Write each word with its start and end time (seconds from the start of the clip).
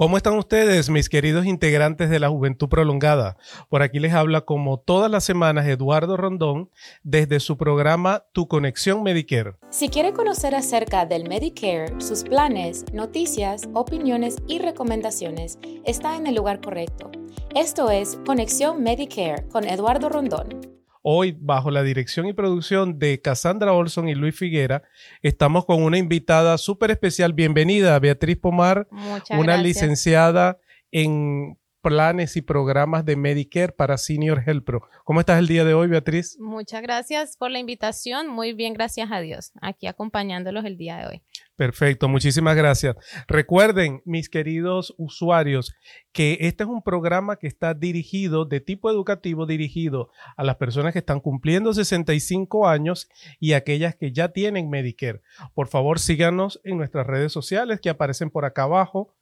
¿Cómo 0.00 0.16
están 0.16 0.38
ustedes, 0.38 0.88
mis 0.88 1.10
queridos 1.10 1.44
integrantes 1.44 2.08
de 2.08 2.18
la 2.18 2.30
Juventud 2.30 2.70
Prolongada? 2.70 3.36
Por 3.68 3.82
aquí 3.82 3.98
les 3.98 4.14
habla 4.14 4.40
como 4.40 4.78
todas 4.80 5.10
las 5.10 5.24
semanas 5.24 5.66
Eduardo 5.66 6.16
Rondón 6.16 6.70
desde 7.02 7.38
su 7.38 7.58
programa 7.58 8.24
Tu 8.32 8.48
Conexión 8.48 9.02
Medicare. 9.02 9.56
Si 9.68 9.90
quiere 9.90 10.14
conocer 10.14 10.54
acerca 10.54 11.04
del 11.04 11.28
Medicare, 11.28 12.00
sus 12.00 12.22
planes, 12.22 12.86
noticias, 12.94 13.68
opiniones 13.74 14.38
y 14.48 14.58
recomendaciones, 14.58 15.58
está 15.84 16.16
en 16.16 16.26
el 16.26 16.34
lugar 16.34 16.62
correcto. 16.62 17.10
Esto 17.54 17.90
es 17.90 18.18
Conexión 18.24 18.82
Medicare 18.82 19.46
con 19.48 19.68
Eduardo 19.68 20.08
Rondón. 20.08 20.79
Hoy, 21.02 21.34
bajo 21.38 21.70
la 21.70 21.82
dirección 21.82 22.26
y 22.26 22.34
producción 22.34 22.98
de 22.98 23.22
Cassandra 23.22 23.72
Olson 23.72 24.08
y 24.08 24.14
Luis 24.14 24.36
Figuera, 24.36 24.82
estamos 25.22 25.64
con 25.64 25.82
una 25.82 25.96
invitada 25.96 26.58
súper 26.58 26.90
especial. 26.90 27.32
Bienvenida, 27.32 27.98
Beatriz 27.98 28.36
Pomar, 28.36 28.86
una 29.30 29.56
licenciada 29.56 30.58
en 30.90 31.56
planes 31.80 32.36
y 32.36 32.42
programas 32.42 33.06
de 33.06 33.16
Medicare 33.16 33.72
para 33.72 33.96
Senior 33.96 34.42
Health 34.46 34.64
Pro. 34.64 34.82
¿Cómo 35.04 35.20
estás 35.20 35.38
el 35.38 35.46
día 35.46 35.64
de 35.64 35.72
hoy, 35.72 35.88
Beatriz? 35.88 36.36
Muchas 36.38 36.82
gracias 36.82 37.38
por 37.38 37.50
la 37.50 37.58
invitación. 37.58 38.28
Muy 38.28 38.52
bien, 38.52 38.74
gracias 38.74 39.10
a 39.10 39.20
Dios. 39.20 39.52
Aquí 39.62 39.86
acompañándolos 39.86 40.66
el 40.66 40.76
día 40.76 40.98
de 40.98 41.06
hoy. 41.06 41.22
Perfecto, 41.60 42.08
muchísimas 42.08 42.56
gracias. 42.56 42.96
Recuerden, 43.28 44.00
mis 44.06 44.30
queridos 44.30 44.94
usuarios, 44.96 45.74
que 46.10 46.38
este 46.40 46.64
es 46.64 46.70
un 46.70 46.80
programa 46.80 47.36
que 47.36 47.48
está 47.48 47.74
dirigido, 47.74 48.46
de 48.46 48.60
tipo 48.60 48.90
educativo, 48.90 49.44
dirigido 49.44 50.08
a 50.38 50.42
las 50.42 50.56
personas 50.56 50.94
que 50.94 51.00
están 51.00 51.20
cumpliendo 51.20 51.74
65 51.74 52.66
años 52.66 53.10
y 53.40 53.52
aquellas 53.52 53.94
que 53.94 54.10
ya 54.10 54.30
tienen 54.30 54.70
Medicare. 54.70 55.20
Por 55.52 55.68
favor, 55.68 55.98
síganos 55.98 56.62
en 56.64 56.78
nuestras 56.78 57.06
redes 57.06 57.30
sociales 57.30 57.78
que 57.78 57.90
aparecen 57.90 58.30
por 58.30 58.46
acá 58.46 58.62
abajo. 58.62 59.14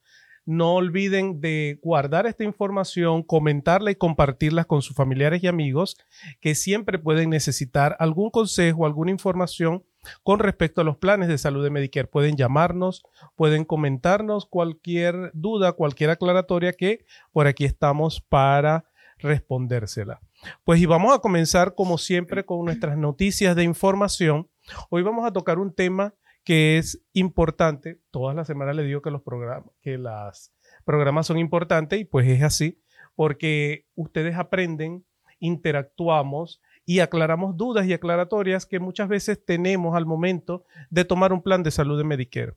No 0.47 0.77
olviden 0.77 1.41
de 1.41 1.81
guardar 1.83 2.29
esta 2.29 2.45
información, 2.45 3.25
comentarla 3.25 3.91
y 3.91 3.97
compartirla 3.97 4.65
con 4.65 4.81
sus 4.81 4.95
familiares 4.95 5.43
y 5.43 5.49
amigos 5.49 5.97
que 6.41 6.55
siempre 6.55 7.01
pueden 7.01 7.31
necesitar 7.31 7.97
algún 7.99 8.31
consejo, 8.31 8.87
alguna 8.87 9.11
información 9.11 9.83
con 10.23 10.39
respecto 10.39 10.81
a 10.81 10.85
los 10.85 10.97
planes 10.97 11.29
de 11.29 11.39
salud 11.39 11.63
de 11.63 11.71
Medicare. 11.71 12.09
Pueden 12.09 12.37
llamarnos, 12.37 13.03
pueden 13.37 13.65
comentarnos 13.65 14.47
cualquier 14.47 15.31
duda, 15.35 15.73
cualquier 15.73 16.11
aclaratoria 16.11 16.73
que 16.73 17.05
por 17.33 17.47
aquí 17.47 17.65
estamos 17.65 18.21
para 18.21 18.85
respondérsela. 19.19 20.21
Pues 20.65 20.81
y 20.81 20.87
vamos 20.87 21.15
a 21.15 21.21
comenzar 21.21 21.75
como 21.75 21.99
siempre 21.99 22.45
con 22.45 22.65
nuestras 22.65 22.97
noticias 22.97 23.57
de 23.57 23.65
información. 23.65 24.49
Hoy 24.91 25.03
vamos 25.03 25.27
a 25.27 25.33
tocar 25.33 25.59
un 25.59 25.75
tema 25.75 26.15
que 26.45 26.79
es 26.79 27.03
importante. 27.13 28.01
Todas 28.11 28.35
las 28.35 28.47
semanas 28.47 28.77
le 28.77 28.85
digo 28.85 29.03
que 29.03 29.11
los 29.11 29.23
programas, 29.23 29.71
que 29.83 29.99
las 29.99 30.53
programas 30.85 31.27
son 31.27 31.39
importantes 31.39 32.01
y 32.01 32.05
pues 32.05 32.27
es 32.29 32.43
así 32.43 32.81
porque 33.15 33.87
ustedes 33.97 34.37
aprenden, 34.37 35.05
interactuamos 35.41 36.63
y 36.89 37.01
aclaramos 37.01 37.55
dudas 37.55 37.87
y 37.87 37.93
aclaratorias 37.93 38.65
que 38.65 38.81
muchas 38.81 39.11
veces 39.11 39.45
tenemos 39.45 39.95
al 39.95 40.07
momento 40.07 40.65
de 40.89 41.05
tomar 41.05 41.35
un 41.35 41.43
plan 41.43 41.63
de 41.63 41.71
salud 41.71 41.99
de 41.99 42.05
Medicare. 42.05 42.55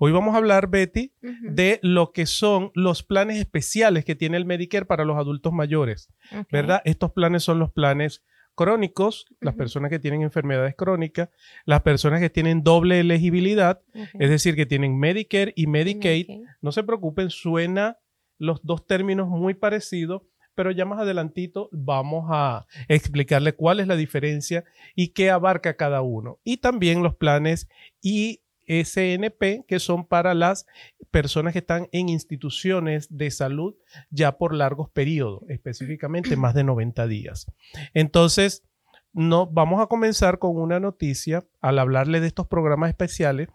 Hoy 0.00 0.10
vamos 0.10 0.34
a 0.34 0.38
hablar, 0.38 0.68
Betty, 0.68 1.12
de 1.42 1.80
lo 1.82 2.10
que 2.10 2.24
son 2.24 2.70
los 2.74 3.02
planes 3.02 3.36
especiales 3.36 4.06
que 4.06 4.14
tiene 4.14 4.38
el 4.38 4.46
Medicare 4.46 4.86
para 4.86 5.04
los 5.04 5.18
adultos 5.18 5.52
mayores, 5.52 6.08
¿verdad? 6.50 6.80
Estos 6.86 7.12
planes 7.12 7.42
son 7.42 7.58
los 7.58 7.72
planes 7.72 8.24
crónicos, 8.54 9.26
las 9.40 9.54
personas 9.54 9.90
que 9.90 9.98
tienen 9.98 10.22
enfermedades 10.22 10.74
crónicas, 10.76 11.28
las 11.66 11.82
personas 11.82 12.20
que 12.20 12.30
tienen 12.30 12.64
doble 12.64 13.00
elegibilidad, 13.00 13.82
es 14.18 14.30
decir, 14.30 14.56
que 14.56 14.64
tienen 14.64 14.98
Medicare 14.98 15.52
y 15.56 15.66
Medicaid. 15.66 16.28
No 16.62 16.72
se 16.72 16.84
preocupen, 16.84 17.28
suena 17.28 17.98
los 18.38 18.64
dos 18.64 18.86
términos 18.86 19.28
muy 19.28 19.52
parecidos, 19.52 20.22
pero 20.54 20.70
ya 20.70 20.84
más 20.84 21.00
adelantito 21.00 21.68
vamos 21.72 22.26
a 22.30 22.66
explicarle 22.88 23.54
cuál 23.54 23.80
es 23.80 23.86
la 23.86 23.96
diferencia 23.96 24.64
y 24.94 25.08
qué 25.08 25.30
abarca 25.30 25.76
cada 25.76 26.02
uno. 26.02 26.38
Y 26.44 26.58
también 26.58 27.02
los 27.02 27.14
planes 27.14 27.68
ISNP, 28.02 29.66
que 29.66 29.78
son 29.78 30.06
para 30.06 30.34
las 30.34 30.66
personas 31.10 31.52
que 31.52 31.60
están 31.60 31.88
en 31.92 32.08
instituciones 32.08 33.16
de 33.16 33.30
salud 33.30 33.74
ya 34.10 34.38
por 34.38 34.54
largos 34.54 34.90
periodos, 34.90 35.42
específicamente 35.48 36.36
más 36.36 36.54
de 36.54 36.64
90 36.64 37.06
días. 37.06 37.46
Entonces, 37.92 38.64
no, 39.12 39.46
vamos 39.46 39.80
a 39.80 39.86
comenzar 39.86 40.38
con 40.38 40.56
una 40.56 40.80
noticia 40.80 41.44
al 41.60 41.78
hablarle 41.78 42.20
de 42.20 42.26
estos 42.26 42.48
programas 42.48 42.90
especiales 42.90 43.48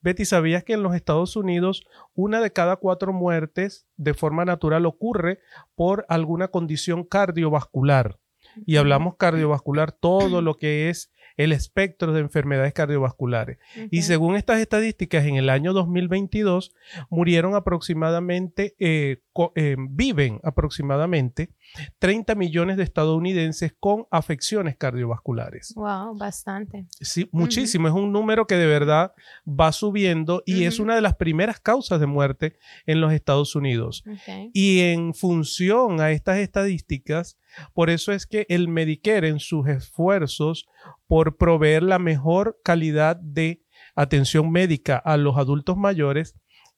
Betty, 0.00 0.24
¿sabías 0.24 0.64
que 0.64 0.74
en 0.74 0.82
los 0.82 0.94
Estados 0.94 1.36
Unidos 1.36 1.84
una 2.14 2.40
de 2.40 2.52
cada 2.52 2.76
cuatro 2.76 3.12
muertes 3.12 3.86
de 3.96 4.14
forma 4.14 4.44
natural 4.44 4.86
ocurre 4.86 5.40
por 5.74 6.06
alguna 6.08 6.48
condición 6.48 7.04
cardiovascular? 7.04 8.18
Y 8.64 8.76
hablamos 8.76 9.16
cardiovascular, 9.16 9.92
todo 9.92 10.40
lo 10.40 10.56
que 10.56 10.88
es 10.88 11.12
el 11.36 11.52
espectro 11.52 12.12
de 12.12 12.20
enfermedades 12.20 12.72
cardiovasculares. 12.72 13.58
Y 13.90 14.02
según 14.02 14.36
estas 14.36 14.60
estadísticas, 14.60 15.24
en 15.26 15.36
el 15.36 15.50
año 15.50 15.72
2022 15.72 16.72
murieron 17.10 17.54
aproximadamente, 17.54 18.74
eh, 18.78 19.22
eh, 19.54 19.76
viven 19.78 20.40
aproximadamente 20.42 21.50
30 21.98 22.34
millones 22.34 22.76
de 22.76 22.84
estadounidenses 22.84 23.74
con 23.78 24.06
afecciones 24.10 24.76
cardiovasculares. 24.76 25.74
Wow, 25.76 26.16
bastante. 26.16 26.86
Sí, 27.00 27.28
muchísimo. 27.32 27.88
Es 27.88 27.94
un 27.94 28.12
número 28.12 28.46
que 28.46 28.56
de 28.56 28.66
verdad 28.66 29.12
va 29.46 29.72
subiendo 29.72 30.42
y 30.46 30.64
es 30.64 30.78
una 30.78 30.94
de 30.94 31.02
las 31.02 31.16
primeras 31.16 31.60
causas 31.60 32.00
de 32.00 32.06
muerte 32.06 32.56
en 32.86 33.00
los 33.00 33.12
Estados 33.12 33.54
Unidos. 33.54 34.04
Y 34.52 34.80
en 34.80 35.14
función 35.14 36.00
a 36.00 36.10
estas 36.10 36.38
estadísticas, 36.38 37.38
por 37.74 37.90
eso 37.90 38.12
es 38.12 38.26
que 38.26 38.46
el 38.48 38.68
Medicare 38.68 39.28
en 39.28 39.40
sus 39.40 39.68
esfuerzos 39.68 40.66
por 41.06 41.36
proveer 41.36 41.82
la 41.82 41.98
mejor 41.98 42.58
calidad 42.62 43.16
de 43.16 43.62
atención 43.94 44.50
médica 44.50 44.96
a 44.96 45.16
los 45.16 45.36
adultos 45.36 45.76
mayores, 45.76 46.34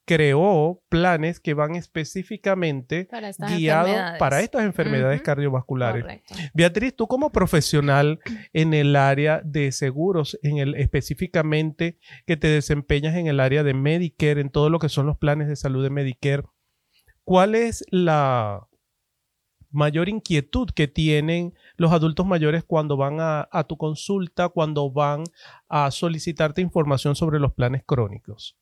creó 0.09 0.83
planes 0.88 1.38
que 1.38 1.53
van 1.53 1.75
específicamente 1.75 3.09
guiados 3.55 4.19
para 4.19 4.41
estas 4.41 4.62
enfermedades 4.62 5.21
cardiovasculares. 5.21 6.22
Beatriz, 6.55 6.97
tú 6.97 7.06
como 7.06 7.31
profesional 7.31 8.19
en 8.55 8.72
el 8.72 8.97
área 8.97 9.43
de 9.44 9.71
seguros, 9.71 10.38
en 10.43 10.56
el 10.56 10.75
específicamente 10.77 11.99
que 12.25 12.38
te 12.38 12.49
desempeñas 12.49 13.17
en 13.17 13.27
el 13.27 13.38
área 13.38 13.62
de 13.62 13.75
Medicare, 13.75 14.41
en 14.41 14.49
todo 14.49 14.71
lo 14.71 14.78
que 14.78 14.88
son 14.88 15.05
los 15.05 15.19
planes 15.19 15.47
de 15.47 15.56
salud 15.56 15.83
de 15.83 15.91
Medicare, 15.91 16.44
¿cuál 17.25 17.55
es 17.55 17.84
la 17.91 18.68
mayor 19.71 20.09
inquietud 20.09 20.71
que 20.71 20.89
tienen 20.89 21.55
los 21.77 21.93
adultos 21.93 22.27
mayores 22.27 22.65
cuando 22.65 22.97
van 22.97 23.19
a, 23.21 23.65
tu 23.69 23.77
consulta, 23.77 24.49
cuando 24.49 24.91
van 24.91 25.25
a 25.69 25.91
solicitarte 25.91 26.61
información 26.61 27.15
sobre 27.17 27.39
los 27.39 27.53
planes 27.53 27.83
crónicos? 27.84 28.56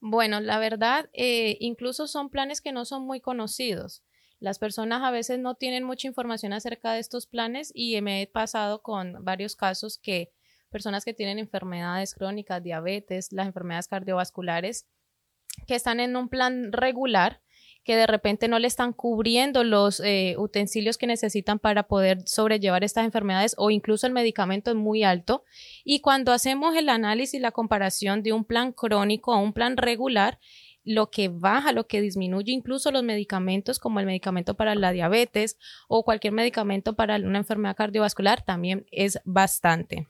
Bueno, 0.00 0.40
la 0.40 0.58
verdad, 0.58 1.08
eh, 1.12 1.56
incluso 1.60 2.06
son 2.06 2.30
planes 2.30 2.60
que 2.60 2.72
no 2.72 2.84
son 2.84 3.06
muy 3.06 3.20
conocidos. 3.20 4.02
Las 4.38 4.58
personas 4.58 5.02
a 5.02 5.10
veces 5.10 5.38
no 5.38 5.54
tienen 5.54 5.84
mucha 5.84 6.08
información 6.08 6.52
acerca 6.52 6.92
de 6.92 7.00
estos 7.00 7.26
planes 7.26 7.72
y 7.74 8.00
me 8.02 8.22
he 8.22 8.26
pasado 8.26 8.82
con 8.82 9.24
varios 9.24 9.56
casos 9.56 9.98
que 9.98 10.30
personas 10.70 11.04
que 11.04 11.14
tienen 11.14 11.38
enfermedades 11.38 12.14
crónicas, 12.14 12.62
diabetes, 12.62 13.32
las 13.32 13.46
enfermedades 13.46 13.88
cardiovasculares, 13.88 14.86
que 15.66 15.74
están 15.74 16.00
en 16.00 16.16
un 16.16 16.28
plan 16.28 16.70
regular, 16.72 17.40
que 17.86 17.96
de 17.96 18.08
repente 18.08 18.48
no 18.48 18.58
le 18.58 18.66
están 18.66 18.92
cubriendo 18.92 19.62
los 19.62 20.00
eh, 20.00 20.34
utensilios 20.38 20.98
que 20.98 21.06
necesitan 21.06 21.60
para 21.60 21.84
poder 21.84 22.18
sobrellevar 22.26 22.82
estas 22.82 23.04
enfermedades 23.04 23.54
o 23.58 23.70
incluso 23.70 24.08
el 24.08 24.12
medicamento 24.12 24.72
es 24.72 24.76
muy 24.76 25.04
alto. 25.04 25.44
Y 25.84 26.00
cuando 26.00 26.32
hacemos 26.32 26.74
el 26.74 26.88
análisis 26.88 27.34
y 27.34 27.38
la 27.38 27.52
comparación 27.52 28.24
de 28.24 28.32
un 28.32 28.44
plan 28.44 28.72
crónico 28.72 29.32
a 29.32 29.38
un 29.38 29.52
plan 29.52 29.76
regular, 29.76 30.40
lo 30.82 31.10
que 31.10 31.28
baja, 31.28 31.70
lo 31.70 31.86
que 31.86 32.00
disminuye 32.00 32.50
incluso 32.50 32.90
los 32.90 33.04
medicamentos 33.04 33.78
como 33.78 34.00
el 34.00 34.06
medicamento 34.06 34.56
para 34.56 34.74
la 34.74 34.90
diabetes 34.90 35.56
o 35.86 36.04
cualquier 36.04 36.32
medicamento 36.32 36.96
para 36.96 37.16
una 37.16 37.38
enfermedad 37.38 37.76
cardiovascular 37.76 38.44
también 38.44 38.84
es 38.90 39.20
bastante. 39.24 40.08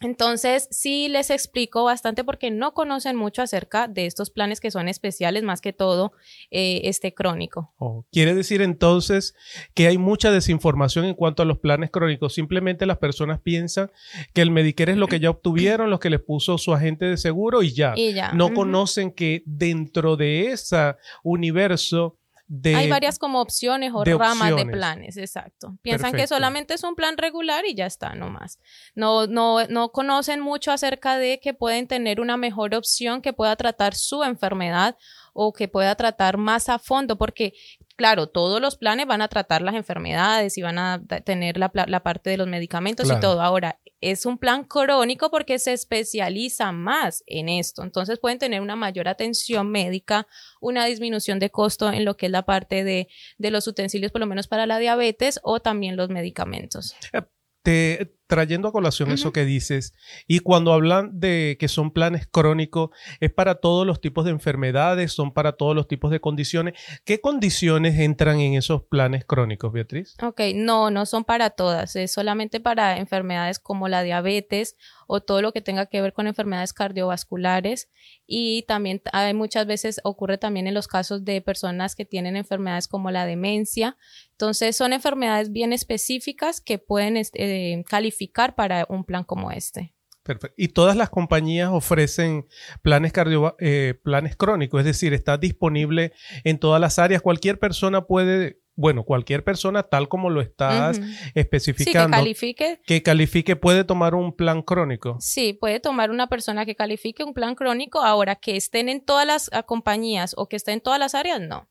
Entonces, 0.00 0.66
sí 0.70 1.08
les 1.08 1.28
explico 1.30 1.84
bastante 1.84 2.24
porque 2.24 2.50
no 2.50 2.72
conocen 2.72 3.16
mucho 3.16 3.42
acerca 3.42 3.86
de 3.86 4.06
estos 4.06 4.30
planes 4.30 4.60
que 4.60 4.70
son 4.70 4.88
especiales, 4.88 5.42
más 5.42 5.60
que 5.60 5.72
todo 5.72 6.12
eh, 6.50 6.80
este 6.84 7.12
crónico. 7.12 7.72
Oh, 7.78 8.06
quiere 8.10 8.34
decir 8.34 8.62
entonces 8.62 9.34
que 9.74 9.86
hay 9.86 9.98
mucha 9.98 10.30
desinformación 10.30 11.04
en 11.04 11.14
cuanto 11.14 11.42
a 11.42 11.46
los 11.46 11.58
planes 11.58 11.90
crónicos. 11.90 12.34
Simplemente 12.34 12.86
las 12.86 12.98
personas 12.98 13.40
piensan 13.40 13.90
que 14.32 14.40
el 14.40 14.50
Medicare 14.50 14.92
es 14.92 14.98
lo 14.98 15.06
que 15.06 15.20
ya 15.20 15.30
obtuvieron, 15.30 15.90
lo 15.90 16.00
que 16.00 16.10
les 16.10 16.20
puso 16.20 16.56
su 16.56 16.72
agente 16.72 17.04
de 17.04 17.18
seguro 17.18 17.62
y 17.62 17.72
ya. 17.72 17.92
Y 17.96 18.14
ya. 18.14 18.32
No 18.32 18.54
conocen 18.54 19.12
que 19.12 19.42
dentro 19.44 20.16
de 20.16 20.52
ese 20.52 20.96
universo 21.22 22.19
hay 22.64 22.90
varias 22.90 23.18
como 23.18 23.40
opciones 23.40 23.92
o 23.94 24.04
ramas 24.04 24.56
de 24.56 24.66
planes, 24.66 25.16
exacto. 25.16 25.76
Piensan 25.82 26.12
que 26.12 26.26
solamente 26.26 26.74
es 26.74 26.82
un 26.82 26.94
plan 26.94 27.16
regular 27.16 27.64
y 27.66 27.74
ya 27.74 27.86
está, 27.86 28.14
no 28.14 28.28
más. 28.28 28.58
No, 28.94 29.26
no, 29.26 29.64
no 29.68 29.92
conocen 29.92 30.40
mucho 30.40 30.72
acerca 30.72 31.16
de 31.16 31.38
que 31.40 31.54
pueden 31.54 31.86
tener 31.86 32.20
una 32.20 32.36
mejor 32.36 32.74
opción 32.74 33.22
que 33.22 33.32
pueda 33.32 33.54
tratar 33.56 33.94
su 33.94 34.24
enfermedad 34.24 34.96
o 35.32 35.52
que 35.52 35.68
pueda 35.68 35.94
tratar 35.94 36.38
más 36.38 36.68
a 36.68 36.78
fondo, 36.78 37.16
porque 37.16 37.54
claro, 37.96 38.28
todos 38.28 38.60
los 38.60 38.76
planes 38.76 39.06
van 39.06 39.22
a 39.22 39.28
tratar 39.28 39.62
las 39.62 39.74
enfermedades 39.74 40.56
y 40.58 40.62
van 40.62 40.78
a 40.78 41.02
tener 41.24 41.58
la, 41.58 41.68
parte 41.68 42.30
de 42.30 42.38
los 42.38 42.48
medicamentos 42.48 43.10
y 43.10 43.20
todo. 43.20 43.42
Ahora, 43.42 43.78
es 44.00 44.26
un 44.26 44.38
plan 44.38 44.64
crónico 44.64 45.30
porque 45.30 45.58
se 45.58 45.72
especializa 45.72 46.72
más 46.72 47.22
en 47.26 47.48
esto. 47.48 47.82
Entonces 47.82 48.18
pueden 48.18 48.38
tener 48.38 48.60
una 48.60 48.76
mayor 48.76 49.08
atención 49.08 49.70
médica, 49.70 50.26
una 50.60 50.84
disminución 50.86 51.38
de 51.38 51.50
costo 51.50 51.92
en 51.92 52.04
lo 52.04 52.16
que 52.16 52.26
es 52.26 52.32
la 52.32 52.44
parte 52.44 52.84
de, 52.84 53.08
de 53.38 53.50
los 53.50 53.66
utensilios, 53.66 54.12
por 54.12 54.20
lo 54.20 54.26
menos 54.26 54.48
para 54.48 54.66
la 54.66 54.78
diabetes 54.78 55.40
o 55.42 55.60
también 55.60 55.96
los 55.96 56.08
medicamentos. 56.08 56.94
Eh, 57.12 58.12
trayendo 58.30 58.68
a 58.68 58.72
colación 58.72 59.10
eso 59.10 59.32
que 59.32 59.44
dices, 59.44 59.92
y 60.26 60.38
cuando 60.38 60.72
hablan 60.72 61.18
de 61.18 61.56
que 61.58 61.68
son 61.68 61.90
planes 61.90 62.26
crónicos, 62.26 62.90
es 63.18 63.30
para 63.32 63.56
todos 63.56 63.86
los 63.86 64.00
tipos 64.00 64.24
de 64.24 64.30
enfermedades, 64.30 65.12
son 65.12 65.32
para 65.32 65.52
todos 65.52 65.74
los 65.74 65.88
tipos 65.88 66.10
de 66.12 66.20
condiciones. 66.20 66.74
¿Qué 67.04 67.20
condiciones 67.20 67.98
entran 67.98 68.38
en 68.40 68.54
esos 68.54 68.84
planes 68.84 69.24
crónicos, 69.24 69.72
Beatriz? 69.72 70.14
Ok, 70.22 70.40
no, 70.54 70.90
no 70.90 71.04
son 71.06 71.24
para 71.24 71.50
todas, 71.50 71.96
es 71.96 72.12
solamente 72.12 72.60
para 72.60 72.98
enfermedades 72.98 73.58
como 73.58 73.88
la 73.88 74.02
diabetes 74.02 74.76
o 75.08 75.20
todo 75.20 75.42
lo 75.42 75.52
que 75.52 75.60
tenga 75.60 75.86
que 75.86 76.00
ver 76.00 76.12
con 76.12 76.28
enfermedades 76.28 76.72
cardiovasculares 76.72 77.90
y 78.26 78.62
también 78.62 79.02
hay 79.12 79.34
muchas 79.34 79.66
veces 79.66 80.00
ocurre 80.04 80.38
también 80.38 80.68
en 80.68 80.74
los 80.74 80.86
casos 80.86 81.24
de 81.24 81.40
personas 81.40 81.96
que 81.96 82.04
tienen 82.04 82.36
enfermedades 82.36 82.86
como 82.86 83.10
la 83.10 83.26
demencia. 83.26 83.96
Entonces 84.32 84.76
son 84.76 84.92
enfermedades 84.92 85.50
bien 85.50 85.72
específicas 85.72 86.60
que 86.60 86.78
pueden 86.78 87.16
este, 87.16 87.84
calificar 87.88 88.19
para 88.28 88.86
un 88.88 89.04
plan 89.04 89.24
como 89.24 89.50
este. 89.50 89.94
Perfecto. 90.22 90.54
Y 90.58 90.68
todas 90.68 90.96
las 90.96 91.10
compañías 91.10 91.70
ofrecen 91.72 92.46
planes, 92.82 93.12
cardio, 93.12 93.56
eh, 93.58 93.94
planes 94.02 94.36
crónicos, 94.36 94.80
es 94.80 94.86
decir, 94.86 95.14
está 95.14 95.38
disponible 95.38 96.12
en 96.44 96.58
todas 96.58 96.80
las 96.80 96.98
áreas. 96.98 97.22
Cualquier 97.22 97.58
persona 97.58 98.06
puede, 98.06 98.60
bueno, 98.74 99.04
cualquier 99.04 99.44
persona, 99.44 99.84
tal 99.84 100.08
como 100.08 100.28
lo 100.28 100.42
estás 100.42 101.00
especificando, 101.34 102.16
que 102.16 102.22
califique. 102.22 102.80
Que 102.86 103.02
califique 103.02 103.56
puede 103.56 103.84
tomar 103.84 104.14
un 104.14 104.36
plan 104.36 104.62
crónico. 104.62 105.16
Sí, 105.20 105.54
puede 105.54 105.80
tomar 105.80 106.10
una 106.10 106.28
persona 106.28 106.66
que 106.66 106.76
califique 106.76 107.24
un 107.24 107.32
plan 107.32 107.54
crónico. 107.54 108.02
Ahora, 108.02 108.36
que 108.36 108.56
estén 108.56 108.90
en 108.90 109.02
todas 109.02 109.26
las 109.26 109.48
ah, 109.52 109.62
compañías 109.62 110.34
o 110.36 110.48
que 110.48 110.56
estén 110.56 110.74
en 110.74 110.80
todas 110.82 110.98
las 110.98 111.14
áreas, 111.14 111.40
no. 111.40 111.70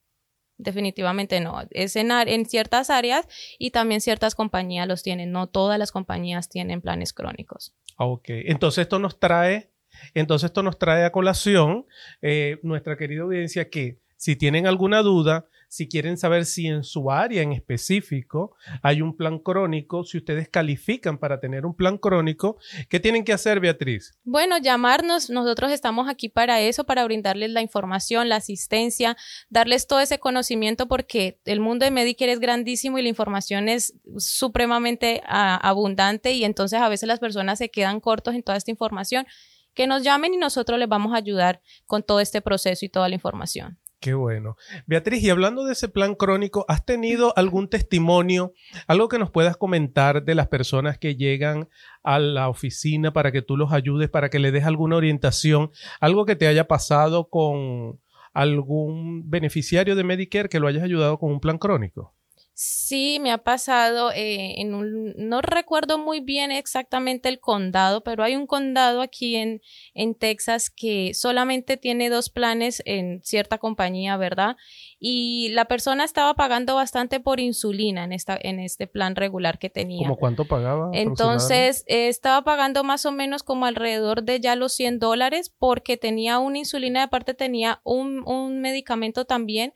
Definitivamente 0.59 1.39
no. 1.39 1.61
Es 1.71 1.95
en, 1.95 2.11
en, 2.11 2.45
ciertas 2.45 2.89
áreas 2.89 3.27
y 3.57 3.71
también 3.71 4.01
ciertas 4.01 4.35
compañías 4.35 4.89
los 4.89 5.03
tienen. 5.03 5.31
No 5.31 5.47
todas 5.47 5.79
las 5.79 5.93
compañías 5.93 6.49
tienen 6.49 6.81
planes 6.81 7.13
crónicos. 7.13 7.73
Ok, 7.97 8.25
entonces 8.27 8.81
esto 8.81 8.99
nos 8.99 9.21
trae, 9.21 9.71
entonces 10.13 10.47
esto 10.47 10.61
nos 10.61 10.77
trae 10.77 11.05
a 11.05 11.13
colación 11.13 11.85
eh, 12.21 12.59
nuestra 12.61 12.97
querida 12.97 13.23
audiencia 13.23 13.69
que 13.69 13.99
si 14.17 14.35
tienen 14.35 14.67
alguna 14.67 15.01
duda, 15.01 15.47
si 15.69 15.87
quieren 15.87 16.17
saber 16.17 16.45
si 16.45 16.65
en 16.65 16.83
su 16.83 17.11
área 17.11 17.43
en 17.43 17.53
específico 17.53 18.55
hay 18.81 19.01
un 19.03 19.15
plan 19.15 19.37
crónico, 19.37 20.03
si 20.03 20.17
ustedes 20.17 20.49
califican 20.49 21.19
para 21.19 21.39
tener 21.39 21.65
un 21.65 21.75
plan 21.75 21.99
crónico, 21.99 22.57
¿qué 22.89 22.99
tienen 22.99 23.23
que 23.23 23.33
hacer, 23.33 23.59
Beatriz? 23.59 24.17
Bueno, 24.23 24.57
llamarnos, 24.57 25.29
nosotros 25.29 25.71
estamos 25.71 26.09
aquí 26.09 26.27
para 26.27 26.59
eso, 26.59 26.85
para 26.85 27.05
brindarles 27.05 27.51
la 27.51 27.61
información, 27.61 28.29
la 28.29 28.37
asistencia, 28.37 29.15
darles 29.49 29.85
todo 29.85 29.99
ese 29.99 30.17
conocimiento 30.17 30.87
porque 30.87 31.39
el 31.45 31.59
mundo 31.59 31.85
de 31.85 31.91
Medicare 31.91 32.31
es 32.31 32.39
grandísimo 32.39 32.97
y 32.97 33.03
la 33.03 33.09
información 33.09 33.69
es 33.69 33.93
supremamente 34.17 35.21
ah, 35.27 35.55
abundante 35.61 36.33
y 36.33 36.45
entonces 36.45 36.81
a 36.81 36.89
veces 36.89 37.07
las 37.07 37.19
personas 37.19 37.59
se 37.59 37.69
quedan 37.69 37.99
cortos 37.99 38.33
en 38.33 38.41
toda 38.41 38.57
esta 38.57 38.71
información. 38.71 39.27
Que 39.75 39.85
nos 39.85 40.01
llamen 40.03 40.33
y 40.33 40.37
nosotros 40.37 40.79
les 40.79 40.89
vamos 40.89 41.13
a 41.13 41.17
ayudar 41.17 41.61
con 41.85 42.01
todo 42.01 42.19
este 42.19 42.41
proceso 42.41 42.83
y 42.85 42.89
toda 42.89 43.07
la 43.07 43.15
información. 43.15 43.77
Qué 43.99 44.13
bueno. 44.13 44.55
Beatriz, 44.85 45.21
y 45.23 45.29
hablando 45.29 45.65
de 45.65 45.73
ese 45.73 45.89
plan 45.89 46.15
crónico, 46.15 46.63
¿has 46.69 46.85
tenido 46.85 47.33
algún 47.37 47.67
testimonio, 47.67 48.53
algo 48.87 49.09
que 49.09 49.19
nos 49.19 49.29
puedas 49.29 49.57
comentar 49.57 50.23
de 50.23 50.35
las 50.35 50.47
personas 50.47 50.97
que 50.97 51.17
llegan 51.17 51.67
a 52.01 52.17
la 52.17 52.47
oficina 52.47 53.11
para 53.11 53.33
que 53.33 53.41
tú 53.41 53.57
los 53.57 53.73
ayudes, 53.73 54.09
para 54.09 54.29
que 54.29 54.39
le 54.39 54.53
des 54.53 54.63
alguna 54.63 54.95
orientación, 54.95 55.71
algo 55.99 56.25
que 56.25 56.37
te 56.37 56.47
haya 56.47 56.65
pasado 56.65 57.27
con 57.29 57.99
algún 58.33 59.29
beneficiario 59.29 59.97
de 59.97 60.05
Medicare 60.05 60.47
que 60.47 60.61
lo 60.61 60.67
hayas 60.67 60.83
ayudado 60.83 61.19
con 61.19 61.33
un 61.33 61.41
plan 61.41 61.57
crónico? 61.57 62.15
Sí, 62.61 63.19
me 63.21 63.31
ha 63.31 63.37
pasado 63.37 64.11
eh, 64.11 64.59
en 64.59 64.73
un, 64.73 65.13
no 65.15 65.41
recuerdo 65.41 65.97
muy 65.97 66.19
bien 66.19 66.51
exactamente 66.51 67.29
el 67.29 67.39
condado, 67.39 68.03
pero 68.03 68.21
hay 68.21 68.35
un 68.35 68.47
condado 68.47 69.01
aquí 69.01 69.37
en, 69.37 69.61
en 69.93 70.13
Texas 70.13 70.69
que 70.69 71.13
solamente 71.13 71.77
tiene 71.77 72.09
dos 72.09 72.29
planes 72.29 72.83
en 72.83 73.21
cierta 73.23 73.59
compañía, 73.59 74.17
¿verdad? 74.17 74.57
Y 74.99 75.51
la 75.53 75.69
persona 75.69 76.03
estaba 76.03 76.33
pagando 76.33 76.75
bastante 76.75 77.21
por 77.21 77.39
insulina 77.39 78.03
en, 78.03 78.11
esta, 78.11 78.37
en 78.37 78.59
este 78.59 78.87
plan 78.87 79.15
regular 79.15 79.57
que 79.57 79.69
tenía. 79.69 80.09
¿Cómo 80.09 80.17
cuánto 80.17 80.43
pagaba? 80.43 80.89
Entonces, 80.91 81.85
estaba 81.87 82.43
pagando 82.43 82.83
más 82.83 83.05
o 83.05 83.13
menos 83.13 83.41
como 83.41 83.67
alrededor 83.67 84.23
de 84.23 84.41
ya 84.41 84.57
los 84.57 84.73
100 84.73 84.99
dólares 84.99 85.49
porque 85.57 85.95
tenía 85.95 86.39
una 86.39 86.57
insulina 86.57 87.03
aparte 87.03 87.33
tenía 87.33 87.79
un, 87.85 88.21
un 88.27 88.59
medicamento 88.59 89.23
también 89.23 89.71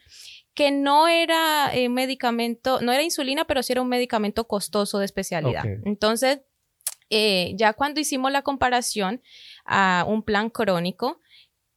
que 0.54 0.72
no 0.72 1.08
era 1.08 1.74
eh, 1.74 1.90
medicamento, 1.90 2.82
no 2.82 2.92
era 2.92 3.04
insulina, 3.04 3.46
pero 3.46 3.64
sí 3.64 3.74
era 3.74 3.82
un 3.82 3.90
medicamento 3.90 4.48
costoso 4.48 5.00
de 5.00 5.06
especialidad. 5.06 5.66
Entonces, 5.86 6.42
eh, 7.10 7.54
ya 7.56 7.74
cuando 7.74 8.00
hicimos 8.00 8.32
la 8.32 8.42
comparación 8.44 9.22
a 9.66 10.06
un 10.08 10.24
plan 10.24 10.50
crónico, 10.50 11.20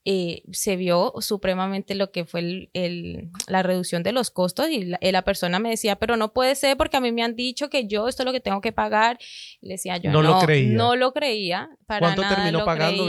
eh, 0.08 0.44
se 0.52 0.76
vio 0.76 1.14
supremamente 1.18 1.96
lo 1.96 2.12
que 2.12 2.24
fue 2.24 2.68
el, 2.74 3.30
la 3.48 3.64
reducción 3.64 4.04
de 4.04 4.12
los 4.12 4.30
costos 4.30 4.68
y 4.70 4.84
la, 4.84 5.22
persona 5.22 5.58
me 5.58 5.70
decía, 5.70 5.96
pero 5.96 6.16
no 6.16 6.32
puede 6.32 6.54
ser 6.54 6.76
porque 6.76 6.96
a 6.96 7.00
mí 7.00 7.10
me 7.10 7.24
han 7.24 7.34
dicho 7.34 7.68
que 7.70 7.88
yo 7.88 8.06
esto 8.06 8.22
es 8.22 8.26
lo 8.26 8.32
que 8.32 8.38
tengo 8.38 8.60
que 8.60 8.70
pagar. 8.70 9.18
le 9.60 9.74
decía 9.74 9.96
yo, 9.96 10.12
no, 10.12 10.22
no, 10.22 10.34
lo 10.34 10.38
creía. 10.38 10.76
No 10.76 10.94
lo 10.94 11.12
creía. 11.12 11.70
Para 11.86 12.14
¿Cuánto 12.14 12.22
terminó 12.22 12.64
pagando? 12.64 13.08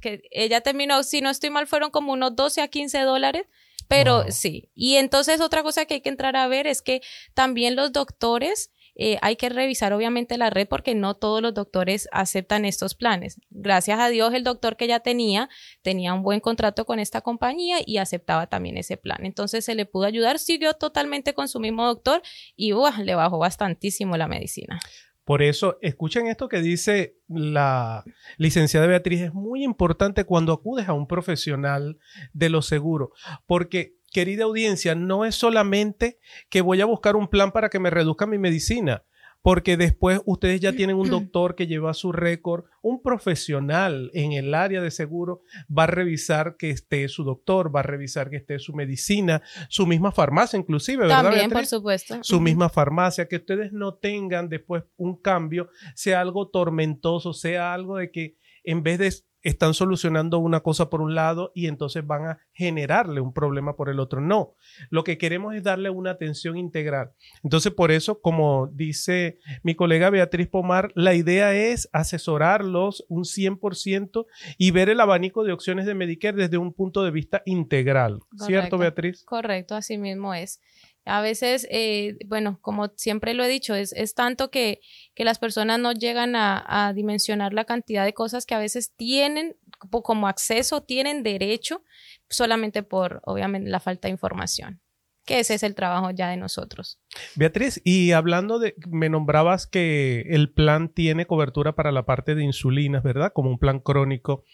que 0.00 0.22
ella 0.30 0.60
terminó, 0.60 1.02
si 1.02 1.20
no 1.20 1.30
estoy 1.30 1.50
mal, 1.50 1.66
fueron 1.66 1.90
como 1.90 2.12
unos 2.12 2.36
12 2.36 2.62
a 2.62 2.68
15 2.68 3.00
dólares 3.00 3.46
pero 3.88 4.24
sí. 4.30 4.70
Y 4.74 4.96
entonces 4.96 5.40
otra 5.40 5.62
cosa 5.62 5.84
que 5.84 5.94
hay 5.94 6.00
que 6.00 6.08
entrar 6.08 6.36
a 6.36 6.48
ver 6.48 6.66
es 6.66 6.82
que 6.82 7.02
también 7.34 7.76
los 7.76 7.92
doctores 7.92 8.70
eh, 8.98 9.18
hay 9.20 9.36
que 9.36 9.50
revisar 9.50 9.92
obviamente 9.92 10.38
la 10.38 10.48
red 10.48 10.66
porque 10.66 10.94
no 10.94 11.14
todos 11.14 11.42
los 11.42 11.52
doctores 11.52 12.08
aceptan 12.12 12.64
estos 12.64 12.94
planes. 12.94 13.38
Gracias 13.50 14.00
a 14.00 14.08
Dios 14.08 14.32
el 14.32 14.42
doctor 14.42 14.76
que 14.78 14.86
ya 14.86 15.00
tenía 15.00 15.50
tenía 15.82 16.14
un 16.14 16.22
buen 16.22 16.40
contrato 16.40 16.86
con 16.86 16.98
esta 16.98 17.20
compañía 17.20 17.76
y 17.84 17.98
aceptaba 17.98 18.46
también 18.46 18.78
ese 18.78 18.96
plan. 18.96 19.26
Entonces 19.26 19.66
se 19.66 19.74
le 19.74 19.84
pudo 19.84 20.06
ayudar, 20.06 20.38
siguió 20.38 20.72
totalmente 20.72 21.34
con 21.34 21.48
su 21.48 21.60
mismo 21.60 21.84
doctor 21.84 22.22
y 22.56 22.72
le 23.04 23.14
bajó 23.14 23.38
bastantísimo 23.38 24.16
la 24.16 24.28
medicina. 24.28 24.80
Por 25.26 25.42
eso, 25.42 25.76
escuchen 25.82 26.28
esto 26.28 26.48
que 26.48 26.60
dice 26.62 27.16
la 27.26 28.04
licenciada 28.36 28.86
Beatriz. 28.86 29.22
Es 29.22 29.34
muy 29.34 29.64
importante 29.64 30.22
cuando 30.22 30.52
acudes 30.52 30.88
a 30.88 30.92
un 30.92 31.08
profesional 31.08 31.98
de 32.32 32.48
lo 32.48 32.62
seguro, 32.62 33.10
porque, 33.44 33.96
querida 34.12 34.44
audiencia, 34.44 34.94
no 34.94 35.24
es 35.24 35.34
solamente 35.34 36.20
que 36.48 36.60
voy 36.60 36.80
a 36.80 36.86
buscar 36.86 37.16
un 37.16 37.26
plan 37.26 37.50
para 37.50 37.70
que 37.70 37.80
me 37.80 37.90
reduzca 37.90 38.24
mi 38.24 38.38
medicina 38.38 39.02
porque 39.46 39.76
después 39.76 40.20
ustedes 40.24 40.60
ya 40.60 40.72
tienen 40.72 40.96
un 40.96 41.08
doctor 41.08 41.54
que 41.54 41.68
lleva 41.68 41.94
su 41.94 42.10
récord, 42.10 42.64
un 42.82 43.00
profesional 43.00 44.10
en 44.12 44.32
el 44.32 44.52
área 44.52 44.82
de 44.82 44.90
seguro 44.90 45.42
va 45.70 45.84
a 45.84 45.86
revisar 45.86 46.56
que 46.56 46.70
esté 46.70 47.06
su 47.06 47.22
doctor, 47.22 47.72
va 47.72 47.78
a 47.78 47.84
revisar 47.84 48.28
que 48.28 48.38
esté 48.38 48.58
su 48.58 48.72
medicina, 48.72 49.42
su 49.68 49.86
misma 49.86 50.10
farmacia 50.10 50.58
inclusive, 50.58 51.02
¿verdad? 51.02 51.22
También, 51.22 51.50
por 51.52 51.64
supuesto. 51.64 52.18
Su 52.22 52.40
misma 52.40 52.68
farmacia, 52.68 53.28
que 53.28 53.36
ustedes 53.36 53.72
no 53.72 53.94
tengan 53.94 54.48
después 54.48 54.82
un 54.96 55.14
cambio, 55.14 55.68
sea 55.94 56.22
algo 56.22 56.48
tormentoso, 56.48 57.32
sea 57.32 57.72
algo 57.72 57.98
de 57.98 58.10
que 58.10 58.38
en 58.64 58.82
vez 58.82 58.98
de 58.98 59.12
están 59.48 59.74
solucionando 59.74 60.38
una 60.38 60.60
cosa 60.60 60.90
por 60.90 61.00
un 61.00 61.14
lado 61.14 61.52
y 61.54 61.68
entonces 61.68 62.04
van 62.04 62.26
a 62.26 62.38
generarle 62.52 63.20
un 63.20 63.32
problema 63.32 63.76
por 63.76 63.88
el 63.88 64.00
otro. 64.00 64.20
No, 64.20 64.54
lo 64.90 65.04
que 65.04 65.18
queremos 65.18 65.54
es 65.54 65.62
darle 65.62 65.88
una 65.88 66.10
atención 66.10 66.56
integral. 66.56 67.12
Entonces, 67.44 67.72
por 67.72 67.92
eso, 67.92 68.20
como 68.20 68.66
dice 68.66 69.38
mi 69.62 69.76
colega 69.76 70.10
Beatriz 70.10 70.48
Pomar, 70.48 70.90
la 70.96 71.14
idea 71.14 71.54
es 71.54 71.88
asesorarlos 71.92 73.04
un 73.08 73.22
100% 73.22 74.26
y 74.58 74.70
ver 74.72 74.88
el 74.88 75.00
abanico 75.00 75.44
de 75.44 75.52
opciones 75.52 75.86
de 75.86 75.94
Medicare 75.94 76.36
desde 76.36 76.58
un 76.58 76.72
punto 76.72 77.04
de 77.04 77.12
vista 77.12 77.42
integral. 77.46 78.18
¿Cierto, 78.38 78.78
Beatriz? 78.78 79.24
Correcto, 79.24 79.76
así 79.76 79.96
mismo 79.96 80.34
es. 80.34 80.60
A 81.06 81.20
veces, 81.20 81.68
eh, 81.70 82.16
bueno, 82.26 82.58
como 82.60 82.88
siempre 82.96 83.32
lo 83.32 83.44
he 83.44 83.48
dicho, 83.48 83.74
es, 83.76 83.92
es 83.92 84.14
tanto 84.14 84.50
que, 84.50 84.80
que, 85.14 85.24
las 85.24 85.38
personas 85.38 85.78
no 85.78 85.92
llegan 85.92 86.34
a, 86.34 86.92
dimensionar 86.94 87.52
la 87.52 87.64
cantidad 87.64 88.04
de 88.04 88.12
cosas 88.12 88.44
que 88.44 88.56
a 88.56 88.58
veces 88.58 88.92
tienen 88.96 89.56
como 89.88 90.26
acceso, 90.26 90.82
tienen 90.82 91.22
derecho, 91.22 91.82
solamente 92.28 92.82
por, 92.82 93.20
obviamente, 93.24 93.70
la 93.70 93.78
falta 93.78 94.08
de 94.08 94.12
información. 94.12 94.80
Que 95.24 95.40
ese 95.40 95.54
es 95.54 95.62
el 95.62 95.74
trabajo 95.74 96.10
ya 96.10 96.28
de 96.28 96.36
nosotros. 96.36 97.00
Beatriz, 97.36 97.80
y 97.84 98.12
hablando 98.12 98.58
de, 98.58 98.74
me 98.88 99.08
nombrabas 99.08 99.66
que 99.66 100.24
el 100.28 100.52
plan 100.52 100.88
tiene 100.88 101.26
cobertura 101.26 101.74
para 101.74 101.92
la 101.92 102.04
parte 102.04 102.34
de 102.34 102.44
insulinas, 102.44 103.02
¿verdad? 103.02 103.32
Como 103.32 103.50
un 103.50 103.58
plan 103.58 103.80
crónico. 103.80 104.44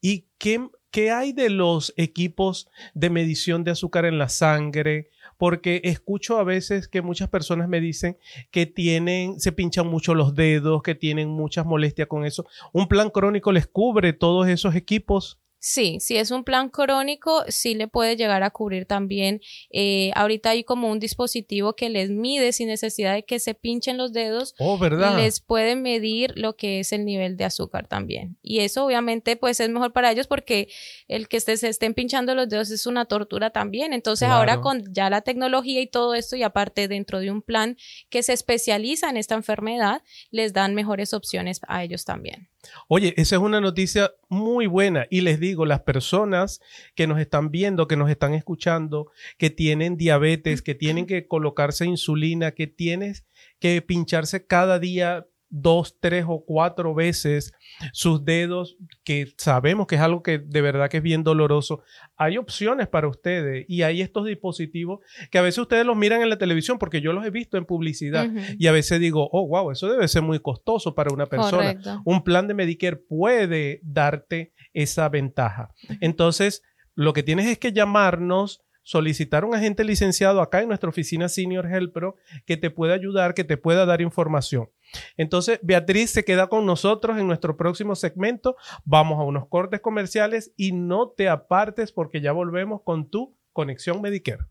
¿Y 0.00 0.28
qué 0.38 0.60
¿qué 0.90 1.10
hay 1.10 1.32
de 1.32 1.50
los 1.50 1.94
equipos 1.96 2.68
de 2.94 3.10
medición 3.10 3.64
de 3.64 3.72
azúcar 3.72 4.04
en 4.04 4.18
la 4.18 4.28
sangre? 4.28 5.10
Porque 5.40 5.80
escucho 5.84 6.38
a 6.38 6.44
veces 6.44 6.86
que 6.86 7.00
muchas 7.00 7.30
personas 7.30 7.66
me 7.66 7.80
dicen 7.80 8.18
que 8.50 8.66
tienen, 8.66 9.40
se 9.40 9.52
pinchan 9.52 9.86
mucho 9.86 10.14
los 10.14 10.34
dedos, 10.34 10.82
que 10.82 10.94
tienen 10.94 11.30
muchas 11.30 11.64
molestias 11.64 12.08
con 12.08 12.26
eso. 12.26 12.44
¿Un 12.74 12.88
plan 12.88 13.08
crónico 13.08 13.50
les 13.50 13.66
cubre 13.66 14.12
todos 14.12 14.48
esos 14.48 14.74
equipos? 14.74 15.40
Sí, 15.62 15.98
si 16.00 16.16
es 16.16 16.30
un 16.30 16.42
plan 16.42 16.70
crónico, 16.70 17.44
sí 17.48 17.74
le 17.74 17.86
puede 17.86 18.16
llegar 18.16 18.42
a 18.42 18.48
cubrir 18.48 18.86
también. 18.86 19.42
Eh, 19.70 20.10
ahorita 20.14 20.50
hay 20.50 20.64
como 20.64 20.90
un 20.90 20.98
dispositivo 20.98 21.74
que 21.74 21.90
les 21.90 22.08
mide 22.08 22.52
sin 22.52 22.68
necesidad 22.68 23.12
de 23.12 23.24
que 23.24 23.38
se 23.38 23.52
pinchen 23.52 23.98
los 23.98 24.14
dedos. 24.14 24.54
Oh, 24.58 24.78
¿verdad? 24.78 25.18
Les 25.18 25.40
puede 25.40 25.76
medir 25.76 26.32
lo 26.38 26.56
que 26.56 26.80
es 26.80 26.92
el 26.92 27.04
nivel 27.04 27.36
de 27.36 27.44
azúcar 27.44 27.86
también. 27.88 28.38
Y 28.42 28.60
eso 28.60 28.86
obviamente 28.86 29.36
pues 29.36 29.60
es 29.60 29.68
mejor 29.68 29.92
para 29.92 30.10
ellos 30.10 30.26
porque 30.26 30.70
el 31.08 31.28
que 31.28 31.40
se 31.40 31.52
estén 31.68 31.92
pinchando 31.92 32.34
los 32.34 32.48
dedos 32.48 32.70
es 32.70 32.86
una 32.86 33.04
tortura 33.04 33.50
también. 33.50 33.92
Entonces 33.92 34.30
ahora 34.30 34.62
con 34.62 34.82
ya 34.94 35.10
la 35.10 35.20
tecnología 35.20 35.82
y 35.82 35.86
todo 35.86 36.14
esto 36.14 36.36
y 36.36 36.42
aparte 36.42 36.88
dentro 36.88 37.20
de 37.20 37.30
un 37.30 37.42
plan 37.42 37.76
que 38.08 38.22
se 38.22 38.32
especializa 38.32 39.10
en 39.10 39.18
esta 39.18 39.34
enfermedad, 39.34 40.02
les 40.30 40.54
dan 40.54 40.74
mejores 40.74 41.12
opciones 41.12 41.60
a 41.68 41.84
ellos 41.84 42.06
también. 42.06 42.48
Oye, 42.88 43.14
esa 43.16 43.36
es 43.36 43.42
una 43.42 43.60
noticia 43.60 44.12
muy 44.28 44.66
buena. 44.66 45.06
Y 45.10 45.22
les 45.22 45.40
digo, 45.40 45.64
las 45.64 45.80
personas 45.80 46.60
que 46.94 47.06
nos 47.06 47.18
están 47.18 47.50
viendo, 47.50 47.88
que 47.88 47.96
nos 47.96 48.10
están 48.10 48.34
escuchando, 48.34 49.10
que 49.38 49.50
tienen 49.50 49.96
diabetes, 49.96 50.62
que 50.62 50.74
tienen 50.74 51.06
que 51.06 51.26
colocarse 51.26 51.86
insulina, 51.86 52.52
que 52.52 52.66
tienes 52.66 53.24
que 53.58 53.80
pincharse 53.82 54.46
cada 54.46 54.78
día 54.78 55.26
dos, 55.50 55.98
tres 56.00 56.24
o 56.26 56.44
cuatro 56.44 56.94
veces 56.94 57.52
sus 57.92 58.24
dedos, 58.24 58.76
que 59.04 59.32
sabemos 59.36 59.86
que 59.86 59.96
es 59.96 60.00
algo 60.00 60.22
que 60.22 60.38
de 60.38 60.60
verdad 60.60 60.88
que 60.88 60.98
es 60.98 61.02
bien 61.02 61.24
doloroso. 61.24 61.82
Hay 62.16 62.38
opciones 62.38 62.88
para 62.88 63.08
ustedes 63.08 63.66
y 63.68 63.82
hay 63.82 64.00
estos 64.00 64.26
dispositivos 64.26 65.00
que 65.30 65.38
a 65.38 65.42
veces 65.42 65.58
ustedes 65.58 65.84
los 65.84 65.96
miran 65.96 66.22
en 66.22 66.30
la 66.30 66.38
televisión 66.38 66.78
porque 66.78 67.00
yo 67.00 67.12
los 67.12 67.24
he 67.26 67.30
visto 67.30 67.58
en 67.58 67.66
publicidad 67.66 68.30
y 68.58 68.66
a 68.68 68.72
veces 68.72 69.00
digo, 69.00 69.28
oh, 69.32 69.46
wow, 69.48 69.70
eso 69.70 69.90
debe 69.90 70.08
ser 70.08 70.22
muy 70.22 70.38
costoso 70.38 70.94
para 70.94 71.12
una 71.12 71.26
persona. 71.26 71.78
Un 72.04 72.22
plan 72.22 72.46
de 72.46 72.54
Medicare 72.54 72.96
puede 72.96 73.80
darte 73.82 74.52
esa 74.72 75.08
ventaja. 75.08 75.74
Entonces, 76.00 76.62
lo 76.94 77.12
que 77.12 77.22
tienes 77.22 77.46
es 77.46 77.58
que 77.58 77.72
llamarnos 77.72 78.62
solicitar 78.82 79.44
un 79.44 79.54
agente 79.54 79.84
licenciado 79.84 80.40
acá 80.40 80.62
en 80.62 80.68
nuestra 80.68 80.90
oficina 80.90 81.28
Senior 81.28 81.66
Health 81.66 81.92
Pro 81.92 82.16
que 82.46 82.56
te 82.56 82.70
pueda 82.70 82.94
ayudar, 82.94 83.34
que 83.34 83.44
te 83.44 83.56
pueda 83.56 83.86
dar 83.86 84.00
información. 84.00 84.68
Entonces, 85.16 85.60
Beatriz 85.62 86.10
se 86.10 86.24
queda 86.24 86.48
con 86.48 86.66
nosotros 86.66 87.18
en 87.18 87.26
nuestro 87.26 87.56
próximo 87.56 87.94
segmento. 87.94 88.56
Vamos 88.84 89.18
a 89.18 89.24
unos 89.24 89.48
cortes 89.48 89.80
comerciales 89.80 90.52
y 90.56 90.72
no 90.72 91.10
te 91.10 91.28
apartes 91.28 91.92
porque 91.92 92.20
ya 92.20 92.32
volvemos 92.32 92.82
con 92.82 93.08
tu 93.08 93.36
conexión 93.52 94.00
Medicare. 94.00 94.44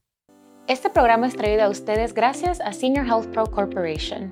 Este 0.67 0.89
programa 0.89 1.25
es 1.25 1.35
traído 1.35 1.63
a 1.63 1.69
ustedes 1.69 2.13
gracias 2.13 2.61
a 2.61 2.73
Senior 2.73 3.07
Health 3.07 3.31
Pro 3.31 3.45
Corporation. 3.45 4.31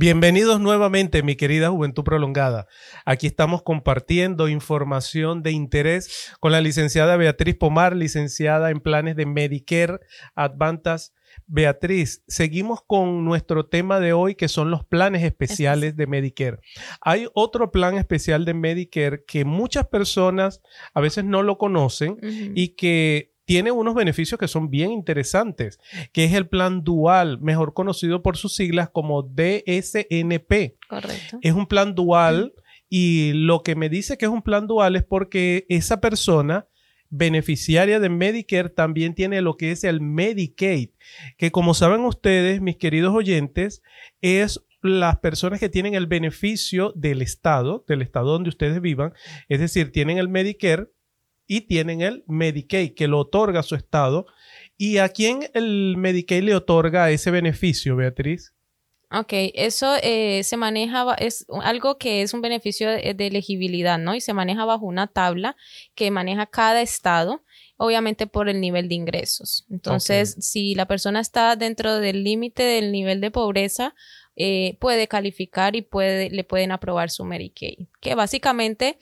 Bienvenidos 0.00 0.60
nuevamente, 0.60 1.24
mi 1.24 1.34
querida 1.34 1.70
Juventud 1.70 2.04
Prolongada. 2.04 2.68
Aquí 3.04 3.26
estamos 3.26 3.64
compartiendo 3.64 4.46
información 4.46 5.42
de 5.42 5.50
interés 5.50 6.36
con 6.38 6.52
la 6.52 6.60
licenciada 6.60 7.16
Beatriz 7.16 7.56
Pomar, 7.56 7.96
licenciada 7.96 8.70
en 8.70 8.78
planes 8.78 9.16
de 9.16 9.26
Medicare 9.26 9.98
Advantage. 10.36 11.06
Beatriz, 11.48 12.22
seguimos 12.28 12.78
con 12.86 13.24
nuestro 13.24 13.66
tema 13.66 13.98
de 13.98 14.12
hoy 14.12 14.36
que 14.36 14.46
son 14.46 14.70
los 14.70 14.84
planes 14.84 15.24
especiales 15.24 15.96
de 15.96 16.06
Medicare. 16.06 16.60
Hay 17.00 17.26
otro 17.34 17.72
plan 17.72 17.98
especial 17.98 18.44
de 18.44 18.54
Medicare 18.54 19.24
que 19.26 19.44
muchas 19.44 19.88
personas 19.88 20.62
a 20.94 21.00
veces 21.00 21.24
no 21.24 21.42
lo 21.42 21.58
conocen 21.58 22.18
y 22.54 22.76
que 22.76 23.34
tiene 23.48 23.70
unos 23.72 23.94
beneficios 23.94 24.38
que 24.38 24.46
son 24.46 24.68
bien 24.68 24.90
interesantes, 24.90 25.80
que 26.12 26.24
es 26.24 26.34
el 26.34 26.48
plan 26.48 26.84
dual, 26.84 27.40
mejor 27.40 27.72
conocido 27.72 28.22
por 28.22 28.36
sus 28.36 28.54
siglas 28.54 28.90
como 28.90 29.22
DSNP. 29.22 30.76
Correcto. 30.86 31.38
Es 31.40 31.54
un 31.54 31.66
plan 31.66 31.94
dual 31.94 32.52
y 32.90 33.32
lo 33.32 33.62
que 33.62 33.74
me 33.74 33.88
dice 33.88 34.18
que 34.18 34.26
es 34.26 34.30
un 34.30 34.42
plan 34.42 34.66
dual 34.66 34.96
es 34.96 35.02
porque 35.02 35.64
esa 35.70 35.98
persona 35.98 36.66
beneficiaria 37.08 38.00
de 38.00 38.10
Medicare 38.10 38.68
también 38.68 39.14
tiene 39.14 39.40
lo 39.40 39.56
que 39.56 39.70
es 39.70 39.82
el 39.82 40.02
Medicaid, 40.02 40.90
que 41.38 41.50
como 41.50 41.72
saben 41.72 42.02
ustedes, 42.02 42.60
mis 42.60 42.76
queridos 42.76 43.14
oyentes, 43.14 43.80
es 44.20 44.62
las 44.82 45.20
personas 45.20 45.58
que 45.58 45.70
tienen 45.70 45.94
el 45.94 46.06
beneficio 46.06 46.92
del 46.94 47.22
Estado, 47.22 47.82
del 47.88 48.02
Estado 48.02 48.30
donde 48.30 48.50
ustedes 48.50 48.82
vivan, 48.82 49.14
es 49.48 49.58
decir, 49.58 49.90
tienen 49.90 50.18
el 50.18 50.28
Medicare, 50.28 50.88
y 51.48 51.62
tienen 51.62 52.02
el 52.02 52.22
Medicaid 52.28 52.94
que 52.94 53.08
lo 53.08 53.18
otorga 53.18 53.64
su 53.64 53.74
estado. 53.74 54.26
¿Y 54.76 54.98
a 54.98 55.08
quién 55.08 55.50
el 55.54 55.96
Medicaid 55.96 56.44
le 56.44 56.54
otorga 56.54 57.10
ese 57.10 57.32
beneficio, 57.32 57.96
Beatriz? 57.96 58.52
Ok, 59.10 59.32
eso 59.54 59.94
eh, 60.02 60.42
se 60.44 60.58
maneja, 60.58 61.14
es 61.14 61.46
algo 61.62 61.96
que 61.96 62.20
es 62.20 62.34
un 62.34 62.42
beneficio 62.42 62.90
de, 62.90 63.14
elegibilidad, 63.18 63.98
¿no? 63.98 64.14
Y 64.14 64.20
se 64.20 64.34
maneja 64.34 64.66
bajo 64.66 64.84
una 64.84 65.06
tabla 65.06 65.56
que 65.94 66.10
maneja 66.10 66.44
cada 66.44 66.82
estado, 66.82 67.42
obviamente 67.78 68.26
por 68.26 68.50
el 68.50 68.60
nivel 68.60 68.86
de 68.90 68.96
ingresos. 68.96 69.64
Entonces, 69.70 70.36
si 70.40 70.74
la 70.74 70.86
persona 70.86 71.20
está 71.20 71.56
dentro 71.56 72.00
del 72.00 72.22
límite 72.22 72.62
del 72.62 72.92
nivel 72.92 73.22
de 73.22 73.30
pobreza, 73.30 73.94
eh, 74.36 74.76
puede 74.78 75.08
calificar 75.08 75.74
y 75.74 75.80
puede, 75.80 76.28
le 76.28 76.44
pueden 76.44 76.70
aprobar 76.70 77.08
su 77.08 77.24
Medicaid, 77.24 77.88
que 78.00 78.14
básicamente 78.14 78.98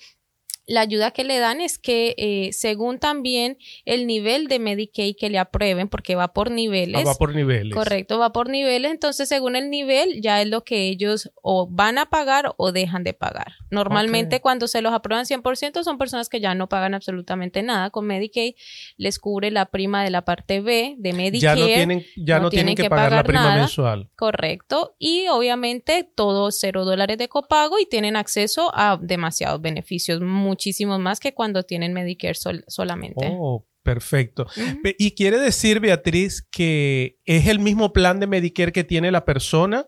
la 0.67 0.81
ayuda 0.81 1.13
que 1.13 1.25
le 1.25 1.39
dan 1.39 1.61
es 1.61 1.79
que 1.79 2.15
eh, 2.19 2.53
según 2.53 2.99
también 2.99 3.59
el 3.85 4.07
nivel 4.07 4.49
de 4.49 4.59
Medicaid 4.59 5.15
que 5.17 5.31
le 5.31 5.39
aprueben, 5.39 5.89
porque 5.89 6.17
va 6.17 6.33
por 6.33 6.51
niveles. 6.51 7.03
Ah, 7.03 7.05
va 7.05 7.15
por 7.15 7.35
niveles. 7.35 7.73
Correcto, 7.75 8.19
va 8.19 8.33
por 8.33 8.49
niveles. 8.49 8.91
Entonces, 8.91 9.29
según 9.29 9.55
el 9.57 9.71
nivel, 9.71 10.21
ya 10.21 10.43
es 10.43 10.49
lo 10.49 10.65
que 10.65 10.89
ellos 10.89 11.31
o 11.43 11.69
van 11.69 11.99
a 11.99 12.07
pagar 12.07 12.55
o 12.57 12.73
dejan 12.73 13.05
de 13.05 13.15
pagar. 13.15 13.53
Normalmente, 13.71 14.41
cuando 14.41 14.67
se 14.67 14.83
los 14.83 14.93
aprueban 14.93 15.25
100%, 15.25 15.85
son 15.85 15.99
personas 15.99 16.29
que 16.29 16.41
ya 16.41 16.55
no 16.55 16.69
pagan 16.69 16.95
absolutamente 16.95 17.63
nada 17.63 17.91
con 17.91 18.07
Medicaid. 18.07 18.55
Les 18.97 19.19
cubre 19.19 19.51
la 19.51 19.67
prima 19.67 20.03
de 20.03 20.11
la 20.11 20.25
parte 20.25 20.61
B 20.61 20.97
de 20.99 21.13
Medicaid. 21.13 21.41
Ya 21.43 21.55
no 21.55 21.67
tienen, 21.67 22.07
ya 22.17 22.39
no, 22.41 22.51
tienen, 22.51 22.75
que, 22.75 22.91
pagar, 22.91 23.13
la 23.13 23.25
prima 23.25 23.55
mensual. 23.55 24.09
Correcto. 24.17 24.97
Y 24.99 25.29
obviamente, 25.29 26.09
todos 26.15 26.59
cero 26.59 26.85
dólares 26.85 27.19
de 27.19 27.29
copago 27.29 27.79
y 27.79 27.87
tienen 27.87 28.17
acceso 28.17 28.73
a 28.75 28.99
demasiados 29.01 29.61
beneficios. 29.61 30.21
Muchísimo 30.57 30.99
más 30.99 31.21
que 31.21 31.35
cuando 31.35 31.65
tienen 31.65 31.93
Medicare 31.93 32.35
solamente. 32.67 33.29
Oh, 33.31 33.67
perfecto. 33.83 34.47
Y 34.99 35.13
quiere 35.13 35.39
decir, 35.39 35.81
Beatriz, 35.81 36.43
que 36.51 37.19
es 37.25 37.47
el 37.47 37.59
mismo 37.59 37.93
plan 37.93 38.19
de 38.21 38.27
Medicare 38.27 38.73
que 38.73 38.85
tiene 38.85 39.11
la 39.11 39.25
persona 39.25 39.87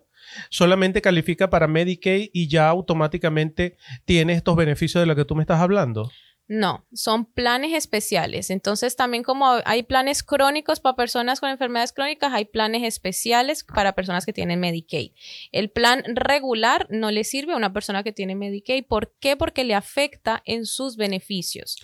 solamente 0.51 1.01
califica 1.01 1.49
para 1.49 1.67
Medicaid 1.67 2.29
y 2.31 2.47
ya 2.47 2.69
automáticamente 2.69 3.77
tiene 4.05 4.33
estos 4.33 4.55
beneficios 4.55 5.01
de 5.01 5.07
los 5.07 5.15
que 5.15 5.25
tú 5.25 5.35
me 5.35 5.41
estás 5.41 5.59
hablando. 5.59 6.11
No, 6.49 6.87
son 6.91 7.25
planes 7.25 7.75
especiales. 7.75 8.49
Entonces, 8.49 8.95
también 8.95 9.21
como 9.21 9.61
hay 9.65 9.83
planes 9.83 10.23
crónicos 10.23 10.79
para 10.79 10.95
personas 10.95 11.39
con 11.39 11.51
enfermedades 11.51 11.93
crónicas, 11.93 12.33
hay 12.33 12.45
planes 12.45 12.81
especiales 12.83 13.63
para 13.63 13.93
personas 13.93 14.25
que 14.25 14.33
tienen 14.33 14.59
Medicaid. 14.59 15.11
El 15.51 15.69
plan 15.69 16.03
regular 16.07 16.87
no 16.89 17.11
le 17.11 17.23
sirve 17.23 17.53
a 17.53 17.57
una 17.57 17.71
persona 17.71 18.01
que 18.01 18.13
tiene 18.13 18.33
Medicaid. 18.33 18.85
¿Por 18.85 19.13
qué? 19.19 19.37
Porque 19.37 19.63
le 19.63 19.75
afecta 19.75 20.41
en 20.43 20.65
sus 20.65 20.97
beneficios. 20.97 21.77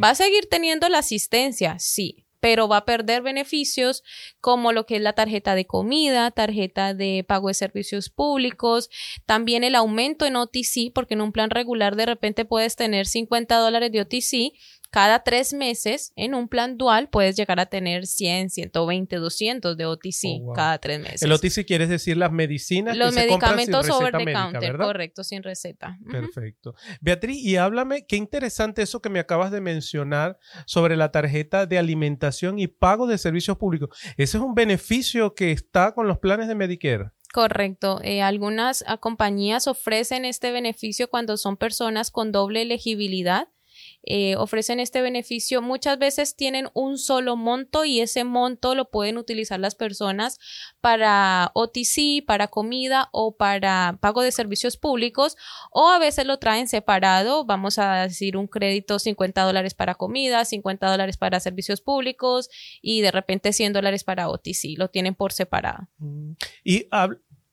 ¿Va 0.00 0.10
a 0.10 0.14
seguir 0.14 0.48
teniendo 0.48 0.88
la 0.88 0.98
asistencia? 0.98 1.76
Sí 1.80 2.23
pero 2.44 2.68
va 2.68 2.76
a 2.76 2.84
perder 2.84 3.22
beneficios 3.22 4.04
como 4.42 4.72
lo 4.72 4.84
que 4.84 4.96
es 4.96 5.00
la 5.00 5.14
tarjeta 5.14 5.54
de 5.54 5.66
comida, 5.66 6.30
tarjeta 6.30 6.92
de 6.92 7.24
pago 7.26 7.48
de 7.48 7.54
servicios 7.54 8.10
públicos, 8.10 8.90
también 9.24 9.64
el 9.64 9.74
aumento 9.74 10.26
en 10.26 10.36
OTC, 10.36 10.92
porque 10.94 11.14
en 11.14 11.22
un 11.22 11.32
plan 11.32 11.48
regular 11.48 11.96
de 11.96 12.04
repente 12.04 12.44
puedes 12.44 12.76
tener 12.76 13.06
50 13.06 13.56
dólares 13.56 13.92
de 13.92 14.02
OTC 14.02 14.60
cada 14.94 15.24
tres 15.24 15.52
meses 15.52 16.12
en 16.14 16.36
un 16.36 16.46
plan 16.46 16.78
dual 16.78 17.08
puedes 17.08 17.34
llegar 17.34 17.58
a 17.58 17.66
tener 17.66 18.06
100, 18.06 18.50
120, 18.50 19.16
200 19.16 19.76
de 19.76 19.86
OTC 19.86 20.24
Oh, 20.24 20.44
wow. 20.44 20.54
cada 20.54 20.78
tres 20.78 21.00
meses. 21.00 21.22
El 21.22 21.32
OTC 21.32 21.66
quiere 21.66 21.88
decir 21.88 22.16
las 22.16 22.30
medicinas 22.30 22.96
Los 22.96 23.12
que 23.12 23.22
se 23.22 23.26
compran 23.26 23.58
sin 23.58 23.72
medicamentos 23.72 23.90
over 23.90 24.12
receta 24.12 24.18
the 24.18 24.24
médica, 24.24 24.42
counter, 24.52 24.72
¿verdad? 24.72 24.86
correcto, 24.86 25.24
sin 25.24 25.42
receta. 25.42 25.98
Perfecto. 26.08 26.76
Beatriz, 27.00 27.38
y 27.38 27.56
háblame, 27.56 28.06
qué 28.06 28.14
interesante 28.14 28.82
eso 28.82 29.02
que 29.02 29.08
me 29.08 29.18
acabas 29.18 29.50
de 29.50 29.60
mencionar 29.60 30.38
sobre 30.64 30.94
la 30.94 31.10
tarjeta 31.10 31.66
de 31.66 31.76
alimentación 31.76 32.60
y 32.60 32.68
pago 32.68 33.08
de 33.08 33.18
servicios 33.18 33.56
públicos. 33.58 33.98
Ese 34.16 34.36
es 34.36 34.44
un 34.44 34.54
beneficio 34.54 35.34
que 35.34 35.50
está 35.50 35.92
con 35.92 36.06
los 36.06 36.20
planes 36.20 36.46
de 36.46 36.54
Medicare. 36.54 37.10
Correcto. 37.34 37.98
Eh, 38.04 38.22
algunas 38.22 38.84
ah, 38.86 38.98
compañías 38.98 39.66
ofrecen 39.66 40.24
este 40.24 40.52
beneficio 40.52 41.10
cuando 41.10 41.36
son 41.36 41.56
personas 41.56 42.12
con 42.12 42.30
doble 42.30 42.62
elegibilidad. 42.62 43.48
Eh, 44.06 44.36
ofrecen 44.36 44.80
este 44.80 45.00
beneficio. 45.00 45.62
Muchas 45.62 45.98
veces 45.98 46.36
tienen 46.36 46.68
un 46.74 46.98
solo 46.98 47.36
monto 47.36 47.84
y 47.84 48.00
ese 48.00 48.24
monto 48.24 48.74
lo 48.74 48.90
pueden 48.90 49.16
utilizar 49.16 49.58
las 49.60 49.74
personas 49.74 50.38
para 50.80 51.50
OTC, 51.54 52.24
para 52.26 52.48
comida 52.48 53.08
o 53.12 53.36
para 53.36 53.98
pago 54.00 54.22
de 54.22 54.32
servicios 54.32 54.76
públicos 54.76 55.36
o 55.70 55.88
a 55.88 55.98
veces 55.98 56.26
lo 56.26 56.38
traen 56.38 56.68
separado. 56.68 57.46
Vamos 57.46 57.78
a 57.78 58.02
decir 58.02 58.36
un 58.36 58.46
crédito 58.46 58.98
50 58.98 59.42
dólares 59.42 59.74
para 59.74 59.94
comida, 59.94 60.44
50 60.44 60.86
dólares 60.90 61.16
para 61.16 61.40
servicios 61.40 61.80
públicos 61.80 62.50
y 62.82 63.00
de 63.00 63.10
repente 63.10 63.52
100 63.52 63.72
dólares 63.72 64.04
para 64.04 64.28
OTC. 64.28 64.76
Lo 64.76 64.88
tienen 64.88 65.14
por 65.14 65.32
separado. 65.32 65.88
Mm. 65.98 66.32
Y 66.62 66.88